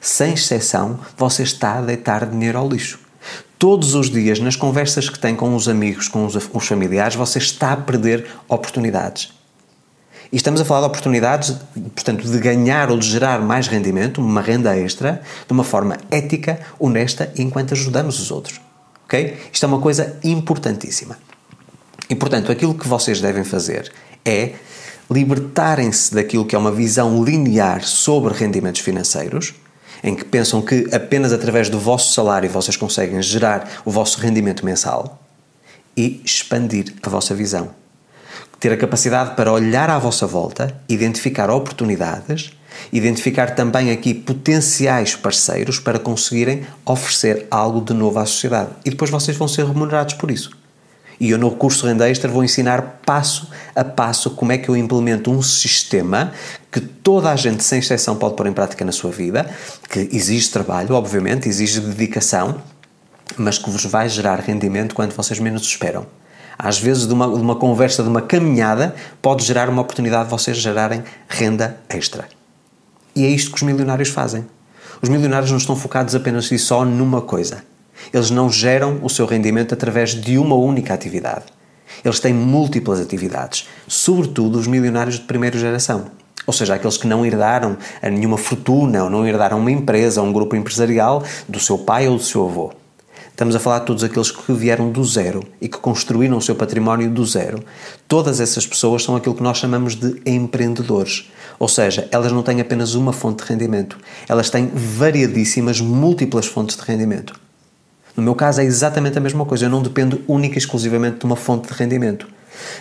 sem 0.00 0.34
exceção, 0.34 1.00
você 1.16 1.42
está 1.42 1.78
a 1.78 1.80
deitar 1.80 2.26
dinheiro 2.26 2.58
ao 2.58 2.68
lixo. 2.68 2.98
Todos 3.58 3.94
os 3.94 4.10
dias, 4.10 4.38
nas 4.38 4.56
conversas 4.56 5.08
que 5.08 5.18
tem 5.18 5.34
com 5.34 5.54
os 5.54 5.66
amigos, 5.66 6.06
com 6.06 6.26
os, 6.26 6.34
os 6.34 6.66
familiares, 6.66 7.14
você 7.14 7.38
está 7.38 7.72
a 7.72 7.76
perder 7.76 8.26
oportunidades. 8.46 9.32
E 10.30 10.36
estamos 10.36 10.60
a 10.60 10.64
falar 10.64 10.80
de 10.80 10.86
oportunidades, 10.88 11.56
portanto, 11.94 12.28
de 12.28 12.38
ganhar 12.38 12.90
ou 12.90 12.98
de 12.98 13.08
gerar 13.08 13.40
mais 13.40 13.68
rendimento, 13.68 14.20
uma 14.20 14.42
renda 14.42 14.76
extra, 14.76 15.22
de 15.46 15.52
uma 15.52 15.64
forma 15.64 15.96
ética, 16.10 16.60
honesta, 16.78 17.32
enquanto 17.38 17.72
ajudamos 17.72 18.20
os 18.20 18.30
outros. 18.30 18.60
Ok? 19.04 19.38
Isto 19.52 19.64
é 19.64 19.66
uma 19.68 19.80
coisa 19.80 20.18
importantíssima. 20.24 21.16
E 22.08 22.14
portanto, 22.14 22.52
aquilo 22.52 22.74
que 22.74 22.86
vocês 22.86 23.20
devem 23.20 23.44
fazer 23.44 23.90
é 24.24 24.52
libertarem-se 25.10 26.14
daquilo 26.14 26.44
que 26.44 26.54
é 26.54 26.58
uma 26.58 26.72
visão 26.72 27.22
linear 27.22 27.84
sobre 27.84 28.34
rendimentos 28.34 28.80
financeiros, 28.80 29.54
em 30.02 30.14
que 30.14 30.24
pensam 30.24 30.60
que 30.60 30.86
apenas 30.92 31.32
através 31.32 31.68
do 31.68 31.78
vosso 31.78 32.12
salário 32.12 32.48
vocês 32.50 32.76
conseguem 32.76 33.22
gerar 33.22 33.82
o 33.84 33.90
vosso 33.90 34.20
rendimento 34.20 34.64
mensal 34.64 35.22
e 35.96 36.20
expandir 36.24 36.94
a 37.02 37.08
vossa 37.08 37.34
visão. 37.34 37.70
Ter 38.60 38.72
a 38.72 38.76
capacidade 38.76 39.34
para 39.34 39.52
olhar 39.52 39.90
à 39.90 39.98
vossa 39.98 40.26
volta, 40.26 40.78
identificar 40.88 41.50
oportunidades, 41.50 42.52
identificar 42.92 43.54
também 43.54 43.90
aqui 43.90 44.12
potenciais 44.12 45.14
parceiros 45.14 45.78
para 45.78 45.98
conseguirem 45.98 46.66
oferecer 46.84 47.46
algo 47.50 47.80
de 47.80 47.94
novo 47.94 48.18
à 48.18 48.26
sociedade. 48.26 48.70
E 48.84 48.90
depois 48.90 49.10
vocês 49.10 49.36
vão 49.36 49.48
ser 49.48 49.66
remunerados 49.66 50.14
por 50.14 50.30
isso. 50.30 50.63
E 51.18 51.30
eu 51.30 51.38
no 51.38 51.50
curso 51.50 51.86
Renda 51.86 52.08
Extra 52.08 52.30
vou 52.30 52.42
ensinar 52.42 53.00
passo 53.04 53.48
a 53.74 53.84
passo 53.84 54.30
como 54.30 54.52
é 54.52 54.58
que 54.58 54.68
eu 54.68 54.76
implemento 54.76 55.30
um 55.30 55.42
sistema 55.42 56.32
que 56.70 56.80
toda 56.80 57.30
a 57.30 57.36
gente, 57.36 57.62
sem 57.62 57.78
exceção, 57.78 58.16
pode 58.16 58.34
pôr 58.34 58.46
em 58.46 58.52
prática 58.52 58.84
na 58.84 58.92
sua 58.92 59.10
vida, 59.10 59.48
que 59.88 60.08
exige 60.12 60.50
trabalho, 60.50 60.94
obviamente, 60.94 61.48
exige 61.48 61.80
dedicação, 61.80 62.60
mas 63.36 63.58
que 63.58 63.70
vos 63.70 63.84
vai 63.84 64.08
gerar 64.08 64.40
rendimento 64.40 64.94
quando 64.94 65.12
vocês 65.12 65.38
menos 65.38 65.62
esperam. 65.62 66.06
Às 66.58 66.78
vezes, 66.78 67.06
de 67.06 67.12
uma, 67.12 67.26
de 67.26 67.40
uma 67.40 67.56
conversa, 67.56 68.02
de 68.02 68.08
uma 68.08 68.22
caminhada, 68.22 68.94
pode 69.20 69.44
gerar 69.44 69.68
uma 69.68 69.82
oportunidade 69.82 70.24
de 70.24 70.30
vocês 70.30 70.56
gerarem 70.56 71.02
renda 71.28 71.78
extra. 71.88 72.26
E 73.14 73.24
é 73.24 73.28
isto 73.28 73.50
que 73.50 73.56
os 73.56 73.62
milionários 73.62 74.08
fazem. 74.08 74.46
Os 75.02 75.08
milionários 75.08 75.50
não 75.50 75.58
estão 75.58 75.76
focados 75.76 76.14
apenas 76.14 76.50
e 76.50 76.58
só 76.58 76.84
numa 76.84 77.20
coisa. 77.20 77.62
Eles 78.12 78.30
não 78.30 78.50
geram 78.50 79.00
o 79.02 79.08
seu 79.08 79.26
rendimento 79.26 79.74
através 79.74 80.10
de 80.10 80.38
uma 80.38 80.54
única 80.54 80.94
atividade. 80.94 81.44
Eles 82.04 82.20
têm 82.20 82.34
múltiplas 82.34 83.00
atividades, 83.00 83.68
sobretudo 83.86 84.58
os 84.58 84.66
milionários 84.66 85.16
de 85.16 85.22
primeira 85.22 85.58
geração. 85.58 86.06
Ou 86.46 86.52
seja, 86.52 86.74
aqueles 86.74 86.96
que 86.96 87.06
não 87.06 87.24
herdaram 87.24 87.76
nenhuma 88.02 88.36
fortuna 88.36 89.04
ou 89.04 89.10
não 89.10 89.26
herdaram 89.26 89.58
uma 89.58 89.70
empresa 89.70 90.20
ou 90.20 90.26
um 90.26 90.32
grupo 90.32 90.54
empresarial 90.54 91.22
do 91.48 91.58
seu 91.58 91.78
pai 91.78 92.06
ou 92.08 92.16
do 92.16 92.22
seu 92.22 92.46
avô. 92.46 92.72
Estamos 93.30 93.56
a 93.56 93.58
falar 93.58 93.80
de 93.80 93.86
todos 93.86 94.04
aqueles 94.04 94.30
que 94.30 94.52
vieram 94.52 94.92
do 94.92 95.02
zero 95.04 95.42
e 95.60 95.68
que 95.68 95.78
construíram 95.78 96.36
o 96.36 96.42
seu 96.42 96.54
património 96.54 97.10
do 97.10 97.24
zero. 97.24 97.64
Todas 98.06 98.38
essas 98.38 98.64
pessoas 98.64 99.02
são 99.02 99.16
aquilo 99.16 99.34
que 99.34 99.42
nós 99.42 99.58
chamamos 99.58 99.96
de 99.96 100.22
empreendedores. 100.24 101.32
Ou 101.58 101.66
seja, 101.66 102.06
elas 102.12 102.30
não 102.30 102.44
têm 102.44 102.60
apenas 102.60 102.94
uma 102.94 103.12
fonte 103.12 103.42
de 103.42 103.50
rendimento, 103.50 103.98
elas 104.28 104.50
têm 104.50 104.70
variadíssimas, 104.72 105.80
múltiplas 105.80 106.46
fontes 106.46 106.76
de 106.76 106.82
rendimento. 106.82 107.43
No 108.16 108.22
meu 108.22 108.34
caso 108.34 108.60
é 108.60 108.64
exatamente 108.64 109.18
a 109.18 109.20
mesma 109.20 109.44
coisa, 109.44 109.66
eu 109.66 109.70
não 109.70 109.82
dependo 109.82 110.22
única 110.28 110.54
e 110.54 110.58
exclusivamente 110.58 111.18
de 111.18 111.24
uma 111.24 111.36
fonte 111.36 111.68
de 111.68 111.74
rendimento. 111.74 112.28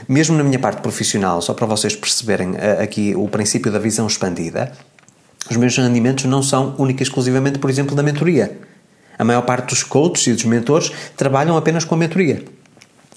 Mesmo 0.08 0.38
na 0.38 0.44
minha 0.44 0.60
parte 0.60 0.82
profissional, 0.82 1.42
só 1.42 1.54
para 1.54 1.66
vocês 1.66 1.96
perceberem 1.96 2.54
eh, 2.56 2.84
aqui 2.84 3.16
o 3.16 3.28
princípio 3.28 3.72
da 3.72 3.80
visão 3.80 4.06
expandida, 4.06 4.72
os 5.50 5.58
meus 5.58 5.76
rendimentos 5.76 6.26
não 6.26 6.44
são 6.44 6.76
única 6.78 7.02
e 7.02 7.06
exclusivamente, 7.06 7.60
por 7.60 7.70
exemplo, 7.70 7.96
da 7.96 8.04
mentoria. 8.04 8.60
A 9.18 9.24
maior 9.24 9.42
parte 9.42 9.70
dos 9.70 9.84
coaches 9.84 10.28
e 10.28 10.34
dos 10.34 10.46
mentores 10.46 10.92
trabalham 11.18 11.58
apenas 11.58 11.84
com 11.84 11.96
a 11.96 11.98
mentoria. 11.98 12.44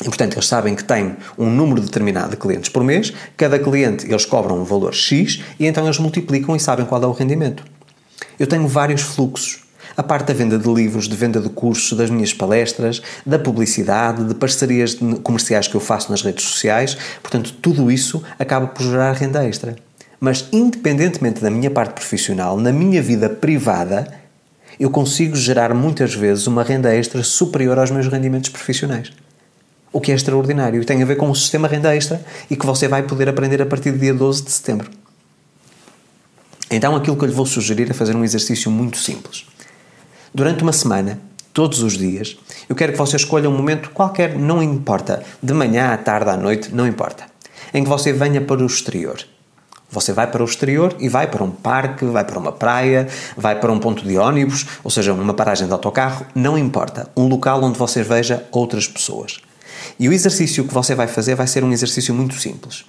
E, 0.00 0.04
portanto, 0.04 0.34
eles 0.34 0.46
sabem 0.46 0.74
que 0.74 0.84
têm 0.84 1.16
um 1.38 1.48
número 1.48 1.80
determinado 1.80 2.30
de 2.30 2.36
clientes 2.36 2.68
por 2.68 2.84
mês, 2.84 3.12
cada 3.36 3.58
cliente 3.58 4.06
eles 4.06 4.24
cobram 4.24 4.60
um 4.60 4.64
valor 4.64 4.92
X 4.92 5.42
e 5.58 5.66
então 5.66 5.84
eles 5.84 5.98
multiplicam 5.98 6.54
e 6.54 6.60
sabem 6.60 6.84
qual 6.84 7.02
é 7.02 7.06
o 7.06 7.12
rendimento. 7.12 7.64
Eu 8.38 8.46
tenho 8.46 8.66
vários 8.68 9.02
fluxos. 9.02 9.65
A 9.96 10.02
parte 10.02 10.26
da 10.26 10.34
venda 10.34 10.58
de 10.58 10.68
livros, 10.68 11.08
de 11.08 11.16
venda 11.16 11.40
de 11.40 11.48
cursos, 11.48 11.96
das 11.96 12.10
minhas 12.10 12.34
palestras, 12.34 13.00
da 13.24 13.38
publicidade, 13.38 14.24
de 14.24 14.34
parcerias 14.34 14.94
comerciais 15.22 15.66
que 15.66 15.74
eu 15.74 15.80
faço 15.80 16.10
nas 16.10 16.22
redes 16.22 16.44
sociais, 16.44 16.96
portanto, 17.22 17.54
tudo 17.62 17.90
isso 17.90 18.22
acaba 18.38 18.66
por 18.66 18.82
gerar 18.82 19.12
renda 19.12 19.42
extra. 19.44 19.74
Mas, 20.20 20.48
independentemente 20.52 21.40
da 21.40 21.50
minha 21.50 21.70
parte 21.70 21.94
profissional, 21.94 22.58
na 22.58 22.72
minha 22.72 23.00
vida 23.00 23.28
privada, 23.28 24.06
eu 24.78 24.90
consigo 24.90 25.34
gerar 25.34 25.72
muitas 25.74 26.14
vezes 26.14 26.46
uma 26.46 26.62
renda 26.62 26.94
extra 26.94 27.22
superior 27.22 27.78
aos 27.78 27.90
meus 27.90 28.06
rendimentos 28.06 28.50
profissionais. 28.50 29.12
O 29.92 30.00
que 30.00 30.12
é 30.12 30.14
extraordinário 30.14 30.82
e 30.82 30.84
tem 30.84 31.02
a 31.02 31.06
ver 31.06 31.16
com 31.16 31.30
o 31.30 31.34
sistema 31.34 31.66
renda 31.66 31.96
extra 31.96 32.22
e 32.50 32.56
que 32.56 32.66
você 32.66 32.86
vai 32.86 33.02
poder 33.02 33.28
aprender 33.28 33.62
a 33.62 33.66
partir 33.66 33.92
do 33.92 33.98
dia 33.98 34.12
12 34.12 34.42
de 34.44 34.50
setembro. 34.50 34.90
Então, 36.70 36.94
aquilo 36.94 37.16
que 37.16 37.24
eu 37.24 37.28
lhe 37.28 37.34
vou 37.34 37.46
sugerir 37.46 37.90
é 37.90 37.94
fazer 37.94 38.14
um 38.14 38.24
exercício 38.24 38.70
muito 38.70 38.98
simples. 38.98 39.46
Durante 40.34 40.62
uma 40.62 40.72
semana, 40.72 41.18
todos 41.52 41.82
os 41.82 41.96
dias, 41.96 42.36
eu 42.68 42.76
quero 42.76 42.92
que 42.92 42.98
você 42.98 43.16
escolha 43.16 43.48
um 43.48 43.56
momento 43.56 43.90
qualquer, 43.90 44.38
não 44.38 44.62
importa, 44.62 45.22
de 45.42 45.54
manhã, 45.54 45.92
à 45.92 45.96
tarde, 45.96 46.30
à 46.30 46.36
noite, 46.36 46.74
não 46.74 46.86
importa, 46.86 47.24
em 47.72 47.82
que 47.82 47.88
você 47.88 48.12
venha 48.12 48.40
para 48.40 48.62
o 48.62 48.66
exterior. 48.66 49.18
Você 49.90 50.12
vai 50.12 50.26
para 50.26 50.42
o 50.42 50.44
exterior 50.44 50.94
e 50.98 51.08
vai 51.08 51.28
para 51.28 51.42
um 51.44 51.50
parque, 51.50 52.04
vai 52.04 52.24
para 52.24 52.38
uma 52.38 52.52
praia, 52.52 53.08
vai 53.36 53.58
para 53.58 53.72
um 53.72 53.78
ponto 53.78 54.06
de 54.06 54.18
ônibus, 54.18 54.66
ou 54.82 54.90
seja, 54.90 55.12
uma 55.12 55.32
paragem 55.32 55.66
de 55.66 55.72
autocarro, 55.72 56.26
não 56.34 56.58
importa. 56.58 57.08
Um 57.16 57.28
local 57.28 57.62
onde 57.62 57.78
você 57.78 58.02
veja 58.02 58.44
outras 58.50 58.88
pessoas. 58.88 59.40
E 59.98 60.08
o 60.08 60.12
exercício 60.12 60.64
que 60.64 60.74
você 60.74 60.94
vai 60.94 61.06
fazer 61.06 61.36
vai 61.36 61.46
ser 61.46 61.62
um 61.62 61.72
exercício 61.72 62.12
muito 62.12 62.34
simples. 62.34 62.84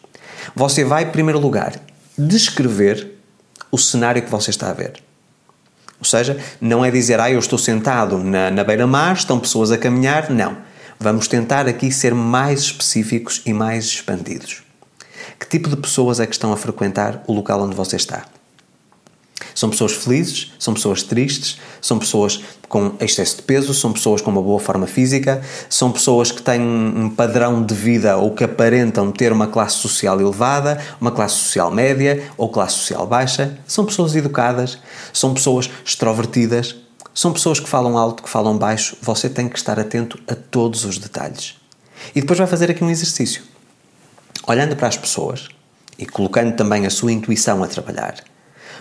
Você 0.55 0.83
vai, 0.83 1.03
em 1.03 1.11
primeiro 1.11 1.39
lugar, 1.39 1.79
descrever 2.17 3.17
o 3.71 3.77
cenário 3.77 4.21
que 4.21 4.31
você 4.31 4.49
está 4.49 4.69
a 4.69 4.73
ver. 4.73 5.06
Ou 5.99 6.05
seja, 6.05 6.37
não 6.61 6.85
é 6.85 6.91
dizer, 6.91 7.19
ah, 7.19 7.31
eu 7.31 7.39
estou 7.39 7.57
sentado 7.57 8.17
na, 8.19 8.51
na 8.51 8.63
beira-mar, 8.63 9.15
estão 9.15 9.39
pessoas 9.39 9.71
a 9.71 9.77
caminhar. 9.77 10.29
Não. 10.29 10.57
Vamos 10.99 11.27
tentar 11.27 11.67
aqui 11.67 11.91
ser 11.91 12.13
mais 12.13 12.61
específicos 12.61 13.41
e 13.45 13.53
mais 13.53 13.85
expandidos. 13.85 14.63
Que 15.39 15.47
tipo 15.47 15.69
de 15.69 15.77
pessoas 15.77 16.19
é 16.19 16.25
que 16.25 16.33
estão 16.33 16.51
a 16.51 16.57
frequentar 16.57 17.23
o 17.27 17.33
local 17.33 17.61
onde 17.61 17.75
você 17.75 17.95
está? 17.95 18.25
São 19.57 19.71
pessoas 19.71 19.93
felizes, 19.93 20.51
são 20.59 20.75
pessoas 20.75 21.01
tristes, 21.01 21.57
são 21.81 21.97
pessoas 21.97 22.41
com 22.69 22.91
excesso 22.99 23.37
de 23.37 23.41
peso, 23.41 23.73
são 23.73 23.91
pessoas 23.91 24.21
com 24.21 24.29
uma 24.29 24.39
boa 24.39 24.59
forma 24.59 24.85
física, 24.85 25.41
são 25.67 25.91
pessoas 25.91 26.31
que 26.31 26.43
têm 26.43 26.61
um 26.61 27.09
padrão 27.09 27.65
de 27.65 27.73
vida 27.73 28.17
ou 28.17 28.35
que 28.35 28.43
aparentam 28.43 29.11
ter 29.11 29.31
uma 29.31 29.47
classe 29.47 29.77
social 29.77 30.21
elevada, 30.21 30.79
uma 31.01 31.09
classe 31.09 31.37
social 31.37 31.71
média 31.71 32.29
ou 32.37 32.49
classe 32.49 32.75
social 32.75 33.07
baixa, 33.07 33.57
são 33.65 33.83
pessoas 33.83 34.15
educadas, 34.15 34.77
são 35.11 35.33
pessoas 35.33 35.67
extrovertidas, 35.83 36.75
são 37.11 37.33
pessoas 37.33 37.59
que 37.59 37.67
falam 37.67 37.97
alto, 37.97 38.21
que 38.21 38.29
falam 38.29 38.55
baixo. 38.55 38.95
Você 39.01 39.27
tem 39.27 39.49
que 39.49 39.57
estar 39.57 39.79
atento 39.79 40.19
a 40.27 40.35
todos 40.35 40.85
os 40.85 40.99
detalhes. 40.99 41.55
E 42.13 42.21
depois 42.21 42.37
vai 42.37 42.47
fazer 42.47 42.69
aqui 42.69 42.83
um 42.83 42.91
exercício. 42.91 43.41
Olhando 44.47 44.75
para 44.75 44.87
as 44.87 44.97
pessoas 44.97 45.47
e 45.97 46.05
colocando 46.05 46.55
também 46.55 46.85
a 46.85 46.91
sua 46.91 47.11
intuição 47.11 47.63
a 47.63 47.67
trabalhar 47.67 48.23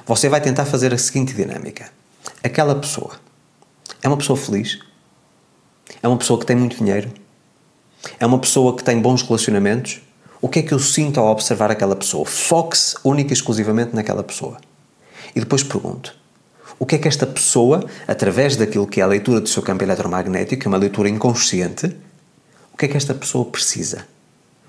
você 0.07 0.29
vai 0.29 0.41
tentar 0.41 0.65
fazer 0.65 0.95
a 0.95 0.99
seguinte 0.99 1.35
dinâmica: 1.35 1.91
aquela 2.43 2.77
pessoa 2.77 3.19
é 4.03 4.09
uma 4.09 4.17
pessoa 4.17 4.37
feliz, 4.37 4.79
é 6.01 6.07
uma 6.07 6.17
pessoa 6.17 6.39
que 6.39 6.47
tem 6.47 6.55
muito 6.55 6.77
dinheiro, 6.77 7.11
é 8.19 8.25
uma 8.25 8.39
pessoa 8.39 8.77
que 8.77 8.85
tem 8.85 9.01
bons 9.01 9.23
relacionamentos. 9.23 10.01
O 10.41 10.49
que 10.49 10.61
é 10.61 10.63
que 10.63 10.73
eu 10.73 10.79
sinto 10.79 11.19
ao 11.19 11.27
observar 11.27 11.71
aquela 11.71 11.97
pessoa? 11.97 12.25
Foque-se 12.25 12.95
única 13.03 13.33
e 13.33 13.35
exclusivamente 13.35 13.97
naquela 13.97 14.23
pessoa. 14.23 14.59
E 15.35 15.41
depois 15.41 15.65
pergunto: 15.65 16.15
o 16.79 16.87
que 16.87 16.95
é 16.95 16.99
que 16.99 17.09
esta 17.09 17.27
pessoa, 17.27 17.85
através 18.07 18.55
daquilo 18.55 18.87
que 18.87 19.01
é 19.01 19.03
a 19.03 19.09
leitura 19.09 19.41
do 19.41 19.49
seu 19.49 19.63
campo 19.63 19.83
eletromagnético, 19.83 20.63
que 20.63 20.69
é 20.69 20.71
uma 20.71 20.79
leitura 20.79 21.09
inconsciente, 21.09 21.97
o 22.73 22.77
que 22.77 22.85
é 22.85 22.89
que 22.89 22.97
esta 22.97 23.15
pessoa 23.15 23.45
precisa? 23.47 24.07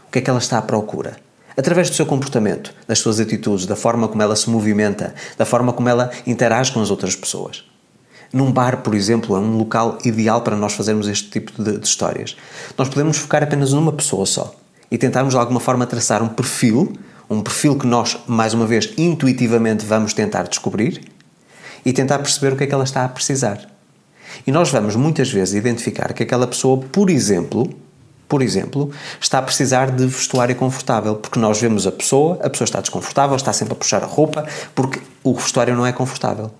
O 0.08 0.12
que 0.12 0.20
é 0.20 0.22
que 0.22 0.29
ela 0.29 0.39
está 0.39 0.58
à 0.58 0.62
procura? 0.62 1.26
Através 1.57 1.89
do 1.89 1.95
seu 1.95 2.05
comportamento, 2.05 2.73
das 2.87 2.99
suas 2.99 3.19
atitudes, 3.19 3.65
da 3.65 3.75
forma 3.75 4.07
como 4.07 4.21
ela 4.21 4.35
se 4.35 4.47
movimenta, 4.49 5.15
da 5.35 5.45
forma 5.45 5.73
como 5.73 5.89
ela 5.89 6.11
interage 6.25 6.71
com 6.71 6.81
as 6.81 6.91
outras 6.91 7.15
pessoas. 7.15 7.63
Num 8.31 8.51
bar, 8.51 8.83
por 8.83 8.93
exemplo, 8.93 9.35
é 9.35 9.39
um 9.39 9.57
local 9.57 9.97
ideal 10.05 10.41
para 10.41 10.55
nós 10.55 10.73
fazermos 10.73 11.07
este 11.07 11.29
tipo 11.29 11.63
de, 11.63 11.79
de 11.79 11.87
histórias. 11.87 12.37
Nós 12.77 12.89
podemos 12.89 13.17
focar 13.17 13.41
apenas 13.41 13.73
numa 13.73 13.91
pessoa 13.91 14.25
só 14.25 14.55
e 14.91 14.97
tentarmos 14.97 15.33
de 15.33 15.39
alguma 15.39 15.59
forma 15.59 15.87
traçar 15.87 16.21
um 16.21 16.27
perfil, 16.27 16.93
um 17.29 17.41
perfil 17.41 17.77
que 17.77 17.87
nós, 17.87 18.17
mais 18.27 18.53
uma 18.53 18.67
vez, 18.67 18.93
intuitivamente 18.97 19.85
vamos 19.85 20.13
tentar 20.13 20.43
descobrir 20.43 21.01
e 21.85 21.91
tentar 21.91 22.19
perceber 22.19 22.53
o 22.53 22.57
que 22.57 22.65
é 22.65 22.67
que 22.67 22.73
ela 22.73 22.83
está 22.83 23.03
a 23.03 23.09
precisar. 23.09 23.69
E 24.45 24.51
nós 24.51 24.69
vamos 24.69 24.95
muitas 24.95 25.31
vezes 25.31 25.55
identificar 25.55 26.13
que 26.13 26.21
aquela 26.21 26.45
pessoa, 26.45 26.77
por 26.91 27.09
exemplo, 27.09 27.69
por 28.27 28.41
exemplo, 28.41 28.91
está 29.19 29.39
a 29.39 29.41
precisar 29.41 29.91
de 29.91 30.05
vestuário 30.05 30.55
confortável, 30.55 31.15
porque 31.15 31.39
nós 31.39 31.60
vemos 31.60 31.88
a 31.88 31.91
pessoa, 31.91 32.39
a 32.43 32.50
pessoa 32.50 32.65
está 32.65 32.81
desconfortável, 32.81 33.36
está 33.36 33.53
sempre 33.53 33.74
a 33.74 33.75
puxar 33.75 34.03
a 34.03 34.05
roupa, 34.05 34.46
porque 34.75 35.01
o 35.24 35.34
vestuário 35.34 35.75
não 35.75 35.86
é 35.86 35.93
confortável. 35.93 36.51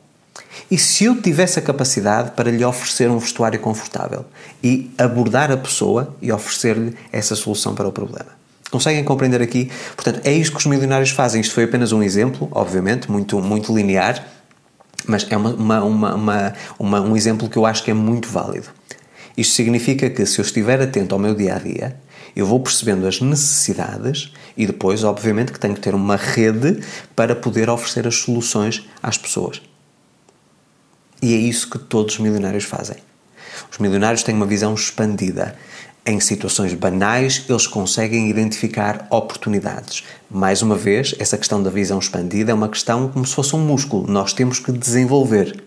E 0.70 0.78
se 0.78 1.06
eu 1.06 1.22
tivesse 1.22 1.60
a 1.60 1.62
capacidade 1.62 2.32
para 2.32 2.52
lhe 2.52 2.64
oferecer 2.64 3.10
um 3.10 3.18
vestuário 3.18 3.60
confortável 3.60 4.26
e 4.64 4.92
abordar 4.98 5.52
a 5.52 5.58
pessoa 5.58 6.16
e 6.22 6.32
oferecer-lhe 6.32 6.96
essa 7.12 7.36
solução 7.36 7.74
para 7.74 7.88
o 7.88 7.92
problema? 7.92 8.38
Conseguem 8.70 9.04
compreender 9.04 9.42
aqui? 9.42 9.72
Portanto, 9.96 10.22
é 10.26 10.34
isto 10.34 10.52
que 10.52 10.60
os 10.60 10.66
milionários 10.66 11.12
fazem. 11.12 11.40
Isto 11.40 11.54
foi 11.54 11.64
apenas 11.64 11.94
um 11.94 12.04
exemplo, 12.04 12.50
obviamente, 12.52 13.10
muito, 13.10 13.40
muito 13.40 13.74
linear, 13.74 14.26
mas 15.06 15.26
é 15.30 15.38
uma, 15.38 15.52
uma, 15.52 15.84
uma, 15.84 16.54
uma 16.78 17.02
um 17.02 17.16
exemplo 17.16 17.50
que 17.50 17.58
eu 17.58 17.66
acho 17.66 17.84
que 17.84 17.92
é 17.92 17.94
muito 17.94 18.28
válido. 18.28 18.68
Isto 19.38 19.54
significa 19.54 20.10
que 20.10 20.26
se 20.26 20.40
eu 20.40 20.44
estiver 20.44 20.82
atento 20.82 21.14
ao 21.14 21.20
meu 21.20 21.36
dia 21.36 21.56
a 21.56 21.60
dia, 21.60 21.96
eu 22.36 22.46
vou 22.46 22.60
percebendo 22.60 23.08
as 23.08 23.22
necessidades 23.22 24.34
e 24.56 24.66
depois, 24.66 25.04
obviamente, 25.04 25.52
que 25.52 25.60
tenho 25.60 25.76
que 25.76 25.80
ter 25.82 25.94
uma 25.94 26.16
rede 26.16 26.80
para 27.16 27.36
poder 27.36 27.70
oferecer 27.70 28.08
as 28.08 28.16
soluções 28.16 28.88
às 29.02 29.18
pessoas. 29.18 29.62
E 31.22 31.34
é 31.34 31.38
isso 31.38 31.70
que 31.70 31.78
todos 31.78 32.16
os 32.16 32.20
milionários 32.20 32.64
fazem. 32.64 32.98
Os 33.72 33.78
milionários 33.78 34.24
têm 34.24 34.36
uma 34.36 34.46
visão 34.46 34.74
expandida. 34.74 35.56
Em 36.06 36.20
situações 36.20 36.74
banais, 36.74 37.44
eles 37.50 37.68
conseguem 37.68 38.30
identificar 38.30 39.08
oportunidades. 39.10 40.04
Mais 40.30 40.62
uma 40.62 40.76
vez, 40.76 41.14
essa 41.20 41.38
questão 41.38 41.62
da 41.62 41.70
visão 41.70 42.00
expandida 42.00 42.52
é 42.52 42.56
uma 42.56 42.70
questão 42.70 43.10
como 43.10 43.26
se 43.26 43.36
fosse 43.36 43.56
um 43.56 43.60
músculo. 43.60 44.08
Nós 44.08 44.32
temos 44.32 44.60
que 44.60 44.72
desenvolver. 44.72 45.67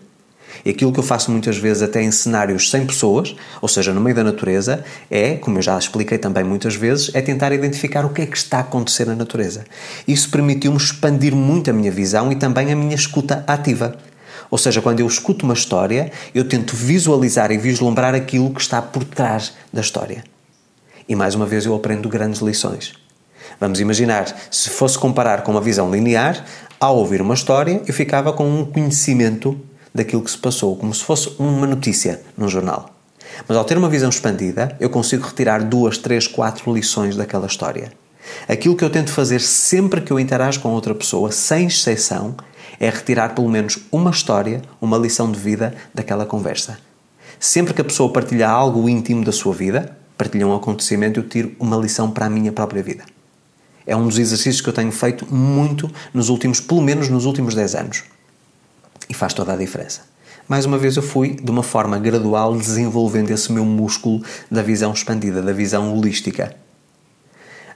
E 0.65 0.69
aquilo 0.69 0.91
que 0.91 0.99
eu 0.99 1.03
faço 1.03 1.31
muitas 1.31 1.57
vezes, 1.57 1.83
até 1.83 2.01
em 2.01 2.11
cenários 2.11 2.69
sem 2.69 2.85
pessoas, 2.85 3.35
ou 3.61 3.67
seja, 3.67 3.93
no 3.93 4.01
meio 4.01 4.15
da 4.15 4.23
natureza, 4.23 4.83
é, 5.09 5.35
como 5.35 5.57
eu 5.57 5.61
já 5.61 5.77
expliquei 5.77 6.17
também 6.17 6.43
muitas 6.43 6.75
vezes, 6.75 7.11
é 7.13 7.21
tentar 7.21 7.51
identificar 7.51 8.05
o 8.05 8.09
que 8.09 8.21
é 8.21 8.25
que 8.25 8.37
está 8.37 8.57
a 8.57 8.61
acontecer 8.61 9.05
na 9.05 9.15
natureza. 9.15 9.65
Isso 10.07 10.29
permitiu-me 10.29 10.77
expandir 10.77 11.35
muito 11.35 11.69
a 11.69 11.73
minha 11.73 11.91
visão 11.91 12.31
e 12.31 12.35
também 12.35 12.71
a 12.71 12.75
minha 12.75 12.95
escuta 12.95 13.43
ativa. 13.47 13.97
Ou 14.49 14.57
seja, 14.57 14.81
quando 14.81 14.99
eu 14.99 15.07
escuto 15.07 15.45
uma 15.45 15.53
história, 15.53 16.11
eu 16.35 16.43
tento 16.47 16.75
visualizar 16.75 17.51
e 17.51 17.57
vislumbrar 17.57 18.13
aquilo 18.13 18.53
que 18.53 18.59
está 18.59 18.81
por 18.81 19.03
trás 19.03 19.53
da 19.71 19.79
história. 19.79 20.23
E 21.07 21.15
mais 21.15 21.35
uma 21.35 21.45
vez 21.45 21.65
eu 21.65 21.73
aprendo 21.73 22.09
grandes 22.09 22.41
lições. 22.41 22.93
Vamos 23.59 23.79
imaginar, 23.79 24.25
se 24.49 24.69
fosse 24.69 24.97
comparar 24.97 25.43
com 25.43 25.51
uma 25.51 25.61
visão 25.61 25.91
linear, 25.91 26.43
ao 26.79 26.97
ouvir 26.97 27.21
uma 27.21 27.33
história, 27.33 27.81
eu 27.87 27.93
ficava 27.93 28.33
com 28.33 28.49
um 28.49 28.65
conhecimento 28.65 29.59
daquilo 29.93 30.23
que 30.23 30.31
se 30.31 30.37
passou, 30.37 30.75
como 30.75 30.93
se 30.93 31.03
fosse 31.03 31.33
uma 31.37 31.67
notícia 31.67 32.21
num 32.37 32.47
jornal. 32.47 32.93
Mas 33.47 33.57
ao 33.57 33.63
ter 33.63 33.77
uma 33.77 33.89
visão 33.89 34.09
expandida, 34.09 34.75
eu 34.79 34.89
consigo 34.89 35.25
retirar 35.25 35.63
duas, 35.63 35.97
três, 35.97 36.27
quatro 36.27 36.73
lições 36.73 37.15
daquela 37.15 37.47
história. 37.47 37.91
Aquilo 38.47 38.75
que 38.75 38.83
eu 38.83 38.89
tento 38.89 39.11
fazer 39.11 39.41
sempre 39.41 40.01
que 40.01 40.11
eu 40.11 40.19
interajo 40.19 40.59
com 40.59 40.69
outra 40.69 40.93
pessoa, 40.93 41.31
sem 41.31 41.67
exceção, 41.67 42.35
é 42.79 42.89
retirar 42.89 43.35
pelo 43.35 43.49
menos 43.49 43.79
uma 43.91 44.11
história, 44.11 44.61
uma 44.81 44.97
lição 44.97 45.31
de 45.31 45.39
vida 45.39 45.73
daquela 45.93 46.25
conversa. 46.25 46.79
Sempre 47.39 47.73
que 47.73 47.81
a 47.81 47.83
pessoa 47.83 48.11
partilha 48.11 48.49
algo 48.49 48.87
íntimo 48.87 49.23
da 49.23 49.31
sua 49.31 49.53
vida, 49.53 49.97
partilha 50.17 50.47
um 50.47 50.55
acontecimento, 50.55 51.19
eu 51.19 51.27
tiro 51.27 51.51
uma 51.59 51.77
lição 51.77 52.11
para 52.11 52.27
a 52.27 52.29
minha 52.29 52.51
própria 52.51 52.83
vida. 52.83 53.03
É 53.85 53.95
um 53.95 54.07
dos 54.07 54.19
exercícios 54.19 54.61
que 54.61 54.69
eu 54.69 54.73
tenho 54.73 54.91
feito 54.91 55.31
muito 55.33 55.89
nos 56.13 56.29
últimos, 56.29 56.59
pelo 56.59 56.81
menos 56.81 57.09
nos 57.09 57.25
últimos 57.25 57.55
10 57.55 57.75
anos. 57.75 58.03
E 59.11 59.13
faz 59.13 59.33
toda 59.33 59.51
a 59.51 59.57
diferença. 59.57 60.03
Mais 60.47 60.65
uma 60.65 60.77
vez 60.77 60.95
eu 60.95 61.03
fui, 61.03 61.35
de 61.35 61.51
uma 61.51 61.63
forma 61.63 61.99
gradual, 61.99 62.55
desenvolvendo 62.55 63.29
esse 63.29 63.51
meu 63.51 63.65
músculo 63.65 64.23
da 64.49 64.61
visão 64.61 64.93
expandida, 64.93 65.41
da 65.41 65.51
visão 65.51 65.93
holística. 65.93 66.55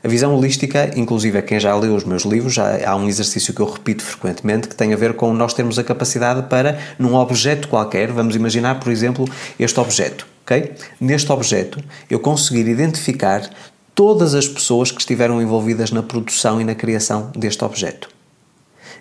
A 0.02 0.08
visão 0.08 0.34
holística, 0.34 0.92
inclusive 0.96 1.42
quem 1.42 1.60
já 1.60 1.76
leu 1.76 1.94
os 1.94 2.06
meus 2.06 2.24
livros, 2.24 2.54
já 2.54 2.90
há 2.90 2.96
um 2.96 3.10
exercício 3.10 3.54
que 3.54 3.60
eu 3.60 3.70
repito 3.70 4.02
frequentemente 4.02 4.70
que 4.70 4.76
tem 4.76 4.94
a 4.94 4.96
ver 4.96 5.16
com 5.16 5.34
nós 5.34 5.54
termos 5.54 5.78
a 5.78 5.84
capacidade 5.84 6.48
para, 6.48 6.80
num 6.98 7.16
objeto 7.16 7.68
qualquer, 7.68 8.14
vamos 8.14 8.34
imaginar, 8.34 8.80
por 8.80 8.94
exemplo, 8.94 9.28
este 9.60 9.78
objeto, 9.78 10.26
ok? 10.46 10.72
Neste 11.02 11.30
objeto, 11.34 11.84
eu 12.10 12.22
conseguir 12.22 12.66
identificar 12.66 13.50
todas 13.94 14.34
as 14.34 14.48
pessoas 14.48 14.90
que 14.90 15.02
estiveram 15.02 15.42
envolvidas 15.42 15.92
na 15.92 16.02
produção 16.02 16.62
e 16.62 16.64
na 16.64 16.76
criação 16.76 17.30
deste 17.36 17.62
objeto. 17.66 18.15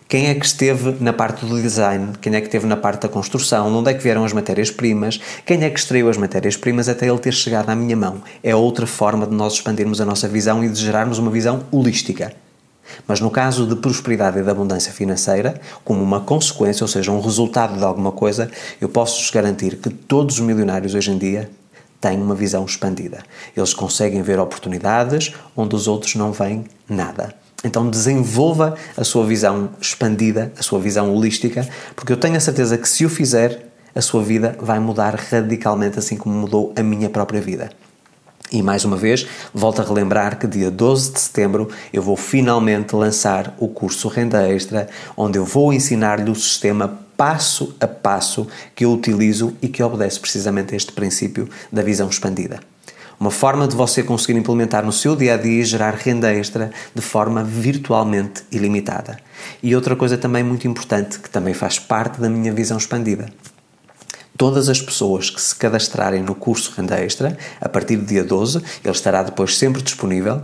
Quem 0.07 0.27
é 0.27 0.35
que 0.35 0.45
esteve 0.45 1.03
na 1.03 1.13
parte 1.13 1.47
do 1.47 1.61
design? 1.61 2.13
Quem 2.21 2.35
é 2.35 2.41
que 2.41 2.47
esteve 2.47 2.67
na 2.67 2.77
parte 2.77 3.03
da 3.03 3.09
construção? 3.09 3.71
De 3.71 3.77
onde 3.77 3.91
é 3.91 3.95
que 3.95 4.03
vieram 4.03 4.25
as 4.25 4.35
matérias-primas? 4.35 5.19
Quem 5.47 5.65
é 5.65 5.71
que 5.71 5.79
extraiu 5.79 6.11
as 6.11 6.19
matérias-primas 6.19 6.89
até 6.89 7.09
ele 7.09 7.19
ter 7.19 7.33
chegado 7.33 7.71
à 7.71 7.75
minha 7.75 7.97
mão? 7.97 8.23
É 8.43 8.55
outra 8.55 8.87
forma 8.87 9.27
de 9.27 9.35
nós 9.35 9.55
expandirmos 9.55 10.03
a 10.03 10.05
nossa 10.05 10.29
visão 10.29 10.63
e 10.63 10.69
de 10.69 10.79
gerarmos 10.79 11.19
uma 11.19 11.31
visão 11.31 11.65
holística. 11.73 12.33
Mas 13.09 13.19
no 13.19 13.31
caso 13.31 13.67
de 13.67 13.77
prosperidade 13.77 14.39
e 14.39 14.43
de 14.43 14.51
abundância 14.51 14.93
financeira, 14.93 15.59
como 15.83 16.03
uma 16.03 16.21
consequência, 16.21 16.85
ou 16.85 16.89
seja, 16.89 17.11
um 17.11 17.21
resultado 17.21 17.79
de 17.79 17.85
alguma 17.85 18.13
coisa, 18.13 18.51
eu 18.81 18.91
posso-vos 18.91 19.31
garantir 19.31 19.77
que 19.77 19.89
todos 19.89 20.37
os 20.37 20.41
milionários 20.41 20.95
hoje 20.95 21.11
em 21.11 21.19
dia 21.19 21.51
têm 21.99 22.21
uma 22.21 22.35
visão 22.35 22.65
expandida. 22.67 23.25
Eles 23.57 23.73
conseguem 23.73 24.21
ver 24.21 24.39
oportunidades 24.39 25.33
onde 25.57 25.75
os 25.75 25.89
outros 25.89 26.15
não 26.15 26.31
veem 26.31 26.65
nada. 26.87 27.35
Então 27.65 27.89
desenvolva 27.89 28.77
a 28.95 29.03
sua 29.03 29.25
visão 29.25 29.71
expandida, 29.81 30.53
a 30.59 30.63
sua 30.63 30.79
visão 30.79 31.13
holística, 31.15 31.67
porque 31.97 32.13
eu 32.13 32.17
tenho 32.17 32.37
a 32.37 32.41
certeza 32.41 32.77
que 32.77 32.89
se 32.89 33.07
o 33.07 33.09
fizer, 33.09 33.69
a 33.95 34.01
sua 34.03 34.23
vida 34.23 34.57
vai 34.61 34.79
mudar 34.79 35.15
radicalmente, 35.15 35.99
assim 35.99 36.17
como 36.17 36.35
mudou 36.35 36.73
a 36.77 36.83
minha 36.83 37.09
própria 37.09 37.41
vida. 37.41 37.71
E 38.53 38.63
mais 38.63 38.85
uma 38.85 38.97
vez, 38.97 39.27
volto 39.53 39.81
a 39.81 39.85
relembrar 39.85 40.39
que 40.39 40.47
dia 40.47 40.71
12 40.71 41.13
de 41.13 41.21
setembro 41.21 41.69
eu 41.93 42.03
vou 42.03 42.17
finalmente 42.17 42.95
lançar 42.95 43.55
o 43.59 43.67
curso 43.67 44.07
Renda 44.09 44.47
Extra, 44.49 44.89
onde 45.17 45.39
eu 45.39 45.45
vou 45.45 45.73
ensinar-lhe 45.73 46.31
o 46.31 46.35
sistema 46.35 47.01
passo 47.17 47.75
a 47.81 47.87
passo 47.87 48.47
que 48.75 48.85
eu 48.85 48.93
utilizo 48.93 49.57
e 49.63 49.69
que 49.69 49.83
obedece 49.83 50.21
precisamente 50.21 50.75
a 50.75 50.77
este 50.77 50.93
princípio 50.93 51.49
da 51.73 51.83
visão 51.83 52.09
expandida. 52.09 52.61
Uma 53.25 53.31
forma 53.31 53.67
de 53.67 53.75
você 53.75 54.03
conseguir 54.03 54.39
implementar 54.39 54.85
no 54.85 54.93
seu 54.93 55.17
dia 55.17 55.33
a 55.33 55.37
dia 55.39 55.63
e 55.63 55.65
gerar 55.65 55.95
renda 55.95 56.31
extra 56.31 56.71
de 56.95 57.01
forma 57.01 57.43
virtualmente 57.43 58.43
ilimitada. 58.53 59.19
E 59.63 59.75
outra 59.75 59.97
coisa 59.97 60.19
também 60.19 60.45
muito 60.45 60.69
importante, 60.69 61.19
que 61.19 61.31
também 61.31 61.55
faz 61.55 61.79
parte 61.79 62.21
da 62.21 62.29
minha 62.29 62.53
visão 62.53 62.77
expandida. 62.77 63.31
Todas 64.37 64.69
as 64.69 64.79
pessoas 64.79 65.31
que 65.31 65.41
se 65.41 65.57
cadastrarem 65.57 66.23
no 66.23 66.35
curso 66.35 66.75
Renda 66.77 67.03
Extra, 67.03 67.35
a 67.63 67.67
partir 67.67 67.97
do 67.97 68.05
dia 68.05 68.23
12, 68.23 68.59
ele 68.85 68.93
estará 68.93 69.23
depois 69.23 69.57
sempre 69.57 69.81
disponível, 69.81 70.43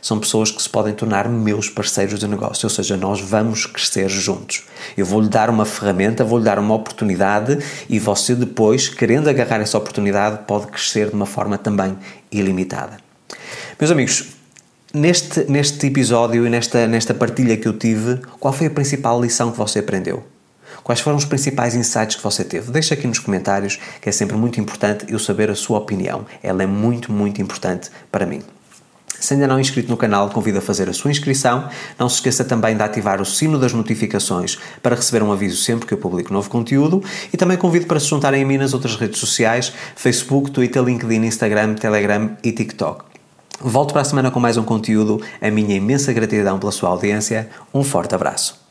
são 0.00 0.18
pessoas 0.18 0.50
que 0.50 0.62
se 0.62 0.68
podem 0.68 0.94
tornar 0.94 1.28
meus 1.28 1.68
parceiros 1.68 2.20
de 2.20 2.28
negócio, 2.28 2.66
ou 2.66 2.70
seja, 2.70 2.96
nós 2.96 3.20
vamos 3.20 3.66
crescer 3.66 4.08
juntos. 4.08 4.64
Eu 4.96 5.06
vou-lhe 5.06 5.28
dar 5.28 5.50
uma 5.50 5.64
ferramenta, 5.64 6.24
vou-lhe 6.24 6.44
dar 6.44 6.58
uma 6.58 6.74
oportunidade 6.74 7.58
e 7.88 7.98
você 7.98 8.34
depois, 8.34 8.88
querendo 8.88 9.28
agarrar 9.28 9.60
essa 9.60 9.78
oportunidade, 9.78 10.40
pode 10.46 10.66
crescer 10.68 11.08
de 11.08 11.14
uma 11.14 11.26
forma 11.26 11.58
também 11.58 11.96
ilimitada. 12.30 12.98
Meus 13.78 13.90
amigos, 13.90 14.26
neste, 14.92 15.44
neste 15.50 15.86
episódio 15.86 16.46
e 16.46 16.50
nesta, 16.50 16.86
nesta 16.86 17.14
partilha 17.14 17.56
que 17.56 17.68
eu 17.68 17.72
tive, 17.72 18.20
qual 18.40 18.52
foi 18.52 18.66
a 18.66 18.70
principal 18.70 19.20
lição 19.20 19.50
que 19.50 19.58
você 19.58 19.80
aprendeu? 19.80 20.24
Quais 20.82 21.00
foram 21.00 21.18
os 21.18 21.24
principais 21.24 21.74
insights 21.74 22.16
que 22.16 22.22
você 22.22 22.44
teve? 22.44 22.70
Deixa 22.70 22.94
aqui 22.94 23.06
nos 23.06 23.18
comentários, 23.18 23.78
que 24.00 24.08
é 24.08 24.12
sempre 24.12 24.36
muito 24.36 24.60
importante 24.60 25.04
eu 25.08 25.18
saber 25.18 25.50
a 25.50 25.54
sua 25.54 25.78
opinião. 25.78 26.24
Ela 26.42 26.62
é 26.62 26.66
muito, 26.66 27.12
muito 27.12 27.42
importante 27.42 27.90
para 28.10 28.24
mim. 28.24 28.42
Se 29.20 29.34
ainda 29.34 29.46
não 29.46 29.58
é 29.58 29.60
inscrito 29.60 29.88
no 29.88 29.96
canal, 29.96 30.30
convido 30.30 30.58
a 30.58 30.60
fazer 30.60 30.88
a 30.88 30.92
sua 30.92 31.10
inscrição. 31.10 31.68
Não 31.98 32.08
se 32.08 32.16
esqueça 32.16 32.44
também 32.44 32.76
de 32.76 32.82
ativar 32.82 33.20
o 33.20 33.24
sino 33.24 33.58
das 33.58 33.72
notificações 33.72 34.58
para 34.82 34.94
receber 34.94 35.22
um 35.22 35.32
aviso 35.32 35.56
sempre 35.56 35.86
que 35.86 35.94
eu 35.94 35.98
publico 35.98 36.32
novo 36.32 36.48
conteúdo. 36.48 37.02
E 37.32 37.36
também 37.36 37.56
convido 37.56 37.86
para 37.86 37.98
se 37.98 38.06
juntarem 38.06 38.42
a 38.42 38.46
mim 38.46 38.58
nas 38.58 38.74
outras 38.74 38.96
redes 38.96 39.18
sociais: 39.18 39.72
Facebook, 39.96 40.50
Twitter, 40.50 40.82
LinkedIn, 40.82 41.24
Instagram, 41.24 41.74
Telegram 41.74 42.36
e 42.42 42.52
TikTok. 42.52 43.04
Volto 43.60 43.92
para 43.92 44.02
a 44.02 44.04
semana 44.04 44.30
com 44.30 44.38
mais 44.38 44.56
um 44.56 44.62
conteúdo. 44.62 45.20
A 45.40 45.50
minha 45.50 45.74
imensa 45.74 46.12
gratidão 46.12 46.58
pela 46.58 46.70
sua 46.70 46.90
audiência. 46.90 47.50
Um 47.74 47.82
forte 47.82 48.14
abraço. 48.14 48.67